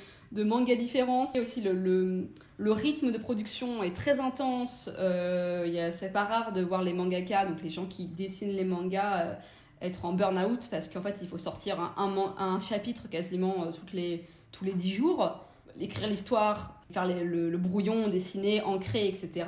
mangas 0.42 0.76
différents. 0.76 1.26
Et 1.34 1.40
aussi 1.40 1.60
le, 1.60 2.28
rythme 2.72 3.12
de 3.12 3.18
production 3.18 3.82
est 3.82 3.94
très 3.94 4.18
intense. 4.18 4.90
Euh, 4.98 5.90
c'est 5.96 6.12
pas 6.12 6.24
rare 6.24 6.52
de 6.52 6.62
voir 6.62 6.82
les 6.82 6.92
mangaka, 6.92 7.46
donc 7.46 7.62
les 7.62 7.70
gens 7.70 7.86
qui 7.86 8.06
dessinent 8.06 8.56
les 8.56 8.64
mangas, 8.64 9.20
euh, 9.20 9.34
être 9.82 10.04
en 10.04 10.12
burn-out 10.12 10.68
parce 10.70 10.88
qu'en 10.88 11.02
fait 11.02 11.16
il 11.20 11.28
faut 11.28 11.38
sortir 11.38 11.78
un, 11.96 12.58
chapitre 12.60 13.08
quasiment 13.10 13.64
euh, 13.64 13.72
les, 13.92 14.24
tous 14.52 14.64
les 14.64 14.72
10 14.72 14.92
jours, 14.94 15.44
écrire 15.78 16.08
l'histoire, 16.08 16.80
faire 16.90 17.06
le, 17.06 17.50
le, 17.50 17.58
brouillon, 17.58 18.08
dessiner, 18.08 18.62
ancrer, 18.62 19.08
etc. 19.08 19.46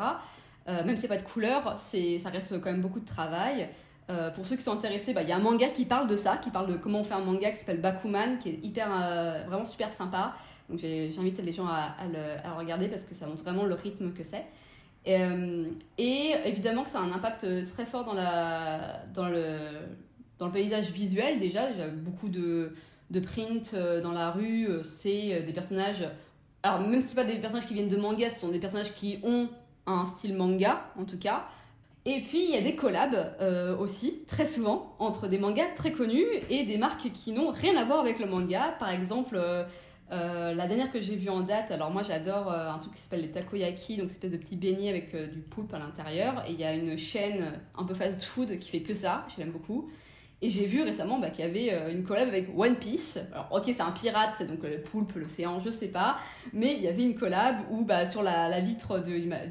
Euh, 0.68 0.84
même 0.84 0.96
si 0.96 1.02
c'est 1.02 1.08
pas 1.08 1.16
de 1.16 1.22
couleur, 1.22 1.78
ça 1.78 2.30
reste 2.30 2.60
quand 2.60 2.70
même 2.70 2.82
beaucoup 2.82 3.00
de 3.00 3.06
travail. 3.06 3.68
Euh, 4.10 4.30
pour 4.30 4.46
ceux 4.46 4.56
qui 4.56 4.62
sont 4.62 4.72
intéressés, 4.72 5.12
bah, 5.12 5.22
il 5.22 5.28
y 5.28 5.32
a 5.32 5.36
un 5.36 5.40
manga 5.40 5.68
qui 5.68 5.84
parle 5.84 6.08
de 6.08 6.16
ça, 6.16 6.38
qui 6.38 6.50
parle 6.50 6.66
de 6.66 6.76
comment 6.76 7.00
on 7.00 7.04
fait 7.04 7.14
un 7.14 7.24
manga 7.24 7.50
qui 7.50 7.58
s'appelle 7.58 7.80
Bakuman, 7.80 8.38
qui 8.38 8.50
est 8.50 8.64
hyper, 8.64 8.88
vraiment 9.46 9.66
super 9.66 9.92
sympa. 9.92 10.34
Donc 10.68 10.80
j'invite 10.80 11.38
les 11.42 11.52
gens 11.52 11.66
à, 11.66 11.94
le, 12.12 12.56
regarder 12.58 12.88
parce 12.88 13.04
que 13.04 13.14
ça 13.14 13.26
montre 13.26 13.42
vraiment 13.42 13.64
le 13.64 13.74
rythme 13.74 14.12
que 14.12 14.22
c'est. 14.22 14.44
Et, 15.06 15.16
euh, 15.22 15.64
et, 15.96 16.34
évidemment 16.44 16.84
que 16.84 16.90
ça 16.90 16.98
a 16.98 17.02
un 17.02 17.12
impact 17.12 17.46
très 17.72 17.86
fort 17.86 18.04
dans, 18.04 18.14
la, 18.14 19.02
dans, 19.14 19.28
le, 19.28 19.56
dans 20.38 20.46
le 20.46 20.52
paysage 20.52 20.90
visuel 20.90 21.40
déjà. 21.40 21.72
J'ai 21.72 21.88
beaucoup 21.88 22.28
de, 22.28 22.74
de 23.10 23.20
print 23.20 23.72
euh, 23.74 24.02
dans 24.02 24.12
la 24.12 24.30
rue, 24.30 24.66
euh, 24.68 24.82
c'est 24.82 25.42
des 25.42 25.52
personnages. 25.52 26.06
Alors 26.62 26.80
même 26.80 27.00
si 27.00 27.08
ce 27.08 27.14
pas 27.14 27.24
des 27.24 27.38
personnages 27.38 27.66
qui 27.66 27.74
viennent 27.74 27.88
de 27.88 27.96
manga, 27.96 28.28
ce 28.28 28.40
sont 28.40 28.48
des 28.48 28.58
personnages 28.58 28.94
qui 28.94 29.18
ont 29.22 29.48
un 29.86 30.04
style 30.04 30.34
manga 30.34 30.82
en 30.98 31.04
tout 31.04 31.18
cas. 31.18 31.46
Et 32.10 32.22
puis 32.22 32.42
il 32.42 32.50
y 32.50 32.56
a 32.56 32.62
des 32.62 32.74
collabs 32.74 33.36
aussi, 33.78 34.22
très 34.26 34.46
souvent, 34.46 34.96
entre 34.98 35.28
des 35.28 35.36
mangas 35.36 35.68
très 35.76 35.92
connus 35.92 36.24
et 36.48 36.64
des 36.64 36.78
marques 36.78 37.12
qui 37.12 37.32
n'ont 37.32 37.50
rien 37.50 37.76
à 37.76 37.84
voir 37.84 38.00
avec 38.00 38.18
le 38.18 38.24
manga. 38.24 38.74
Par 38.78 38.88
exemple, 38.88 39.38
euh, 40.10 40.54
la 40.54 40.66
dernière 40.66 40.90
que 40.90 41.00
j'ai 41.00 41.16
vue 41.16 41.28
en 41.28 41.42
date, 41.42 41.70
alors 41.70 41.90
moi 41.90 42.02
j'adore 42.02 42.50
euh, 42.50 42.70
un 42.70 42.78
truc 42.78 42.94
qui 42.94 43.00
s'appelle 43.02 43.20
les 43.20 43.30
takoyaki, 43.30 43.98
donc 43.98 44.08
c'est 44.08 44.16
espèce 44.16 44.32
de 44.32 44.38
petit 44.38 44.56
beignet 44.56 44.88
avec 44.88 45.14
euh, 45.14 45.26
du 45.26 45.40
poulpe 45.40 45.74
à 45.74 45.78
l'intérieur. 45.78 46.44
Et 46.48 46.52
il 46.52 46.60
y 46.60 46.64
a 46.64 46.74
une 46.74 46.96
chaîne 46.96 47.52
un 47.76 47.84
peu 47.84 47.94
fast 47.94 48.24
food 48.24 48.58
qui 48.58 48.70
fait 48.70 48.80
que 48.80 48.94
ça, 48.94 49.26
je 49.34 49.40
l'aime 49.40 49.50
beaucoup. 49.50 49.90
Et 50.40 50.48
j'ai 50.48 50.66
vu 50.66 50.82
récemment 50.82 51.18
bah, 51.18 51.30
qu'il 51.30 51.44
y 51.44 51.48
avait 51.48 51.92
une 51.92 52.04
collab 52.04 52.28
avec 52.28 52.48
One 52.56 52.76
Piece. 52.76 53.18
Alors 53.32 53.48
ok 53.50 53.64
c'est 53.66 53.80
un 53.80 53.90
pirate, 53.90 54.34
c'est 54.38 54.46
donc 54.46 54.62
le 54.62 54.80
poulpe, 54.80 55.12
l'océan, 55.16 55.60
je 55.64 55.68
sais 55.68 55.88
pas. 55.88 56.16
Mais 56.52 56.74
il 56.74 56.80
y 56.80 56.86
avait 56.86 57.02
une 57.02 57.16
collab 57.16 57.56
où 57.72 57.84
bah, 57.84 58.06
sur 58.06 58.22
la, 58.22 58.60
vitre 58.60 59.02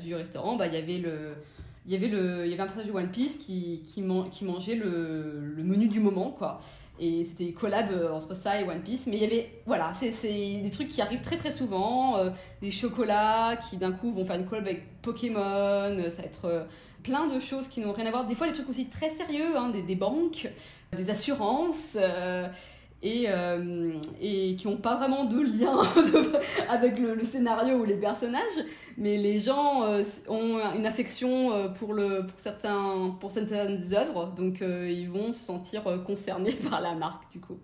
du 0.01 0.15
restaurant, 0.15 0.55
bah, 0.55 0.67
il 0.67 0.73
y 0.73 0.77
avait 0.77 0.97
le... 0.97 1.33
Il 1.87 1.93
y, 1.93 1.95
avait 1.95 2.09
le, 2.09 2.45
il 2.45 2.51
y 2.51 2.53
avait 2.53 2.63
un 2.63 2.65
personnage 2.65 2.89
de 2.89 2.93
One 2.93 3.07
Piece 3.07 3.37
qui, 3.37 3.81
qui, 3.85 4.01
mangeait 4.01 4.75
le, 4.75 5.39
le, 5.55 5.63
menu 5.63 5.87
du 5.87 6.01
moment, 6.01 6.31
quoi. 6.31 6.59
Et 6.99 7.23
c'était 7.23 7.53
collab 7.53 7.91
euh, 7.91 8.11
entre 8.11 8.35
ça 8.35 8.59
et 8.59 8.67
One 8.67 8.81
Piece. 8.81 9.07
Mais 9.07 9.15
il 9.15 9.21
y 9.21 9.25
avait, 9.25 9.49
voilà, 9.65 9.93
c'est 9.93 10.11
des 10.61 10.69
trucs 10.69 10.89
qui 10.89 11.01
arrivent 11.01 11.21
très 11.21 11.37
très 11.37 11.49
souvent. 11.49 12.17
Euh, 12.17 12.29
des 12.61 12.71
chocolats 12.71 13.55
qui 13.55 13.77
d'un 13.77 13.93
coup 13.93 14.11
vont 14.11 14.25
faire 14.25 14.35
une 14.35 14.45
collab 14.45 14.65
avec 14.65 15.01
Pokémon. 15.01 15.39
Euh, 15.39 16.09
ça 16.09 16.23
va 16.23 16.27
être 16.27 16.67
plein 17.03 17.25
de 17.27 17.39
choses 17.39 17.69
qui 17.69 17.79
n'ont 17.79 17.93
rien 17.93 18.07
à 18.07 18.11
voir. 18.11 18.25
Des 18.25 18.35
fois, 18.35 18.47
des 18.47 18.53
trucs 18.53 18.69
aussi 18.69 18.87
très 18.87 19.09
sérieux, 19.09 19.55
hein, 19.55 19.69
des, 19.69 19.81
des, 19.81 19.95
banques, 19.95 20.49
des 20.91 21.09
assurances 21.09 21.97
et, 23.01 23.25
euh, 23.27 23.93
et 24.19 24.55
qui 24.55 24.67
n'ont 24.67 24.77
pas 24.77 24.97
vraiment 24.97 25.25
de 25.25 25.39
lien 25.39 25.81
avec 26.69 26.99
le, 26.99 27.19
scénario 27.21 27.77
ou 27.77 27.83
les 27.83 27.97
personnages, 27.97 28.65
mais 28.97 29.17
les 29.17 29.39
gens 29.39 29.83
euh, 29.83 30.03
ont 30.27 30.59
une 30.75 30.85
affection 30.85 31.53
euh, 31.53 31.69
pour, 31.69 31.93
le, 31.93 32.25
pour, 32.25 32.39
certains, 32.39 33.15
pour 33.19 33.31
certaines 33.31 33.93
œuvres, 33.93 34.33
donc 34.33 34.61
ils 34.61 35.09
vont 35.09 35.33
se 35.33 35.43
sentir 35.43 35.83
concernés 36.05 36.53
par 36.69 36.81
la 36.81 36.95
marque 36.95 37.31
du 37.31 37.39
coup. 37.39 37.59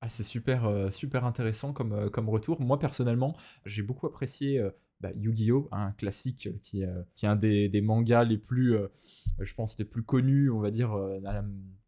Ah, 0.00 0.10
c'est 0.10 0.22
super, 0.22 0.70
super 0.92 1.24
intéressant 1.24 1.72
comme, 1.72 2.10
comme 2.10 2.28
retour. 2.28 2.60
Moi 2.60 2.78
personnellement, 2.78 3.34
j'ai 3.64 3.82
beaucoup 3.82 4.06
apprécié 4.06 4.62
bah, 5.00 5.10
Yu-Gi-Oh, 5.16 5.68
un 5.72 5.92
classique 5.92 6.50
qui, 6.60 6.82
qui 7.16 7.24
est 7.24 7.28
un 7.28 7.36
des, 7.36 7.70
des 7.70 7.80
mangas 7.80 8.24
les 8.24 8.36
plus, 8.36 8.76
je 9.38 9.54
pense, 9.54 9.78
les 9.78 9.86
plus 9.86 10.02
connus, 10.02 10.50
on 10.50 10.60
va 10.60 10.70
dire, 10.70 10.94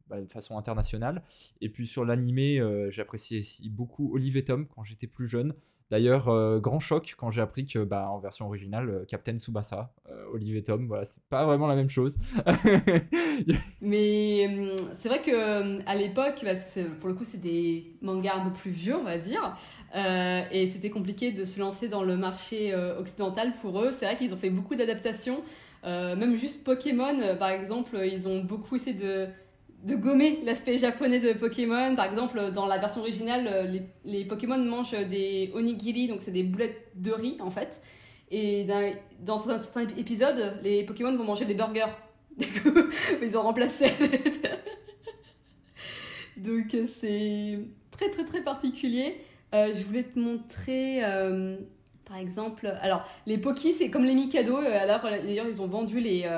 bah, 0.08 0.20
de 0.20 0.30
façon 0.30 0.56
internationale. 0.56 1.22
Et 1.60 1.68
puis 1.68 1.86
sur 1.86 2.04
l'animé, 2.04 2.60
euh, 2.60 2.92
j'ai 2.92 3.02
apprécié 3.02 3.42
beaucoup 3.70 4.14
Olive 4.14 4.40
Tom 4.44 4.68
quand 4.68 4.84
j'étais 4.84 5.08
plus 5.08 5.26
jeune. 5.26 5.52
D'ailleurs, 5.90 6.28
euh, 6.28 6.60
grand 6.60 6.78
choc 6.78 7.14
quand 7.18 7.32
j'ai 7.32 7.40
appris 7.40 7.66
que 7.66 7.80
bah, 7.80 8.08
en 8.10 8.20
version 8.20 8.46
originale, 8.46 8.88
euh, 8.88 9.04
Captain 9.04 9.38
Tsubasa, 9.38 9.92
Olive 10.32 10.56
et 10.56 10.62
Tom, 10.62 10.86
voilà, 10.86 11.04
c'est 11.04 11.22
pas 11.24 11.44
vraiment 11.44 11.66
la 11.66 11.74
même 11.74 11.90
chose. 11.90 12.16
Mais 13.82 14.46
hum, 14.48 14.76
c'est 15.00 15.08
vrai 15.08 15.22
que 15.22 15.84
à 15.86 15.96
l'époque, 15.96 16.40
parce 16.44 16.72
que 16.72 16.88
pour 17.00 17.08
le 17.08 17.14
coup, 17.14 17.24
c'est 17.24 17.40
des 17.40 17.96
mangas 18.00 18.36
un 18.36 18.48
peu 18.48 18.52
plus 18.52 18.70
vieux, 18.70 18.94
on 18.96 19.04
va 19.04 19.18
dire. 19.18 19.58
et 19.94 20.68
c'était 20.68 20.90
compliqué 20.90 21.32
de 21.32 21.44
se 21.44 21.58
lancer 21.58 21.88
dans 21.88 22.04
le 22.04 22.16
marché 22.16 22.74
occidental 22.74 23.54
pour 23.60 23.80
eux. 23.80 23.90
C'est 23.90 24.06
vrai 24.06 24.16
qu'ils 24.16 24.32
ont 24.32 24.38
fait 24.38 24.50
beaucoup 24.50 24.76
d'adaptations. 24.76 25.42
même 25.84 26.36
juste 26.36 26.64
Pokémon, 26.64 27.36
par 27.38 27.50
exemple, 27.50 27.98
ils 28.04 28.28
ont 28.28 28.42
beaucoup 28.42 28.76
essayé 28.76 28.96
de 28.96 29.28
de 29.86 29.94
gommer 29.94 30.40
l'aspect 30.44 30.78
japonais 30.78 31.20
de 31.20 31.32
Pokémon. 31.32 31.94
Par 31.94 32.06
exemple, 32.06 32.50
dans 32.52 32.66
la 32.66 32.78
version 32.78 33.02
originale, 33.02 33.46
euh, 33.48 33.78
les, 34.04 34.24
Pokémon 34.24 34.58
mangent 34.58 34.98
des 35.08 35.52
onigiri, 35.54 36.08
donc 36.08 36.22
c'est 36.22 36.32
des 36.32 36.42
boulettes 36.42 36.88
de 36.96 37.12
riz 37.12 37.36
en 37.40 37.52
fait. 37.52 37.82
Et 38.32 38.64
dans, 38.64 38.92
dans 39.20 39.38
certains 39.38 39.86
épisodes, 39.96 40.58
les 40.62 40.82
Pokémon 40.82 41.16
vont 41.16 41.24
manger 41.24 41.44
des 41.44 41.54
burgers. 41.54 41.86
Du 42.36 42.46
coup, 42.60 42.78
ils 43.22 43.38
ont 43.38 43.42
remplacé. 43.42 43.86
donc 46.36 46.74
euh, 46.74 46.86
c'est 47.00 47.60
très 47.90 48.10
très 48.10 48.24
très 48.24 48.42
particulier. 48.42 49.22
Euh, 49.54 49.72
je 49.72 49.82
voulais 49.84 50.02
te 50.02 50.18
montrer, 50.18 51.00
par 52.04 52.18
exemple, 52.18 52.66
alors 52.82 53.08
les 53.26 53.38
Pokis, 53.38 53.72
c'est 53.74 53.88
comme 53.88 54.04
les 54.04 54.14
Mikado. 54.14 54.56
Alors 54.56 55.00
d'ailleurs, 55.02 55.46
ils 55.48 55.62
ont 55.62 55.66
vendu 55.66 55.98
les 55.98 56.28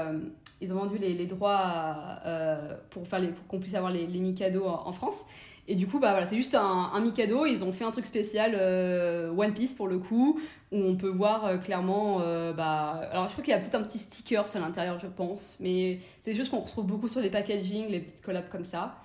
ils 0.61 0.73
ont 0.73 0.77
vendu 0.77 0.99
les, 0.99 1.27
droits 1.27 2.21
euh, 2.27 2.75
pour, 2.91 3.07
faire 3.07 3.21
pour 3.35 3.47
qu'on 3.47 3.61
puisse 3.61 3.75
avoir 3.75 3.93
les, 3.93 4.07
les 4.07 4.21
Mikado 4.21 4.67
en, 4.67 4.93
France. 4.93 5.27
Et 5.69 5.75
du 5.75 5.87
coup, 5.87 5.99
bah 5.99 6.13
voilà, 6.13 6.27
c'est 6.27 6.37
juste 6.37 6.55
un, 6.55 6.91
un, 6.93 7.01
Mikado. 7.01 7.47
Ils 7.47 7.63
ont 7.63 7.73
fait 7.73 7.85
un 7.85 7.91
truc 7.91 8.07
spécial 8.07 8.57
euh, 8.57 9.31
One 9.37 9.53
Piece 9.53 9.75
pour 9.75 9.87
le 9.87 9.99
coup, 9.99 10.41
où 10.73 10.77
on 10.77 10.97
peut 10.97 11.09
voir 11.09 11.45
euh, 11.45 11.59
clairement. 11.59 12.19
bah, 12.57 13.01
alors, 13.13 13.27
je 13.27 13.33
crois 13.33 13.45
qu'il 13.45 13.53
y 13.53 13.57
a 13.57 13.61
peut-être 13.61 13.77
un 13.77 13.83
petit 13.83 13.99
sticker 13.99 14.45
à 14.55 14.59
l'intérieur, 14.59 14.99
je 14.99 15.07
pense, 15.07 15.59
mais 15.61 16.01
c'est 16.23 16.33
des 16.33 16.37
choses 16.37 16.49
qu'on 16.49 16.61
retrouve 16.61 16.87
beaucoup 16.87 17.09
sur 17.09 17.21
les 17.21 17.31
packaging, 17.31 17.89
les 17.89 18.01
petites 18.01 18.23
collabs 18.23 18.49
comme 18.49 18.65
ça. 18.65 18.97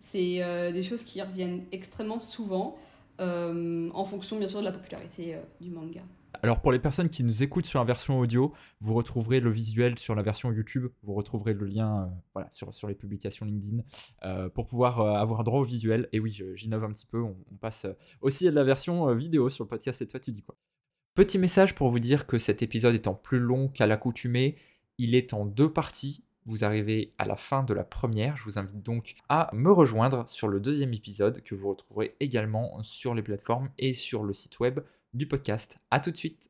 C'est 0.00 0.42
des 0.72 0.82
choses 0.82 1.02
qui 1.02 1.20
reviennent 1.22 1.64
extrêmement 1.70 2.20
souvent, 2.20 2.76
en 3.18 4.04
fonction 4.04 4.38
bien 4.38 4.48
sûr 4.48 4.60
de 4.60 4.64
la 4.64 4.72
popularité 4.72 5.36
du 5.60 5.70
manga. 5.70 6.00
Alors 6.42 6.60
pour 6.60 6.70
les 6.70 6.78
personnes 6.78 7.08
qui 7.08 7.24
nous 7.24 7.42
écoutent 7.42 7.66
sur 7.66 7.80
la 7.80 7.84
version 7.84 8.20
audio, 8.20 8.54
vous 8.80 8.94
retrouverez 8.94 9.40
le 9.40 9.50
visuel 9.50 9.98
sur 9.98 10.14
la 10.14 10.22
version 10.22 10.52
YouTube, 10.52 10.86
vous 11.02 11.14
retrouverez 11.14 11.52
le 11.52 11.66
lien 11.66 12.12
euh, 12.36 12.42
sur, 12.50 12.86
les 12.86 12.94
publications 12.94 13.44
LinkedIn 13.44 13.82
euh, 14.24 14.48
pour 14.48 14.66
pouvoir 14.66 15.00
euh, 15.00 15.14
avoir 15.14 15.42
droit 15.42 15.60
au 15.60 15.64
visuel. 15.64 16.08
Et 16.12 16.20
oui, 16.20 16.40
j'innove 16.54 16.84
un 16.84 16.92
petit 16.92 17.06
peu, 17.06 17.20
on, 17.20 17.36
passe 17.60 17.86
aussi 18.20 18.46
à 18.46 18.52
la 18.52 18.62
version 18.62 19.12
vidéo 19.14 19.50
sur 19.50 19.64
le 19.64 19.68
podcast 19.68 20.00
Et 20.00 20.06
toi 20.06 20.20
tu 20.20 20.30
dis 20.30 20.42
quoi? 20.42 20.56
Petit 21.16 21.38
message 21.38 21.74
pour 21.74 21.90
vous 21.90 21.98
dire 21.98 22.28
que 22.28 22.38
cet 22.38 22.62
épisode 22.62 22.94
étant 22.94 23.14
plus 23.14 23.40
long 23.40 23.66
qu'à 23.66 23.88
l'accoutumée, 23.88 24.54
il 24.98 25.16
est 25.16 25.32
en 25.32 25.44
deux 25.44 25.72
parties. 25.72 26.24
Vous 26.46 26.64
arrivez 26.64 27.14
à 27.18 27.26
la 27.26 27.36
fin 27.36 27.64
de 27.64 27.74
la 27.74 27.82
première. 27.82 28.36
Je 28.36 28.44
vous 28.44 28.58
invite 28.58 28.82
donc 28.82 29.16
à 29.28 29.50
me 29.52 29.72
rejoindre 29.72 30.28
sur 30.28 30.46
le 30.46 30.60
deuxième 30.60 30.94
épisode 30.94 31.42
que 31.42 31.56
vous 31.56 31.68
retrouverez 31.68 32.14
également 32.20 32.80
sur 32.84 33.14
les 33.14 33.22
plateformes 33.22 33.70
et 33.76 33.92
sur 33.92 34.22
le 34.22 34.32
site 34.32 34.60
web 34.60 34.80
du 35.12 35.26
podcast. 35.26 35.78
A 35.90 36.00
tout 36.00 36.10
de 36.10 36.16
suite 36.16 36.46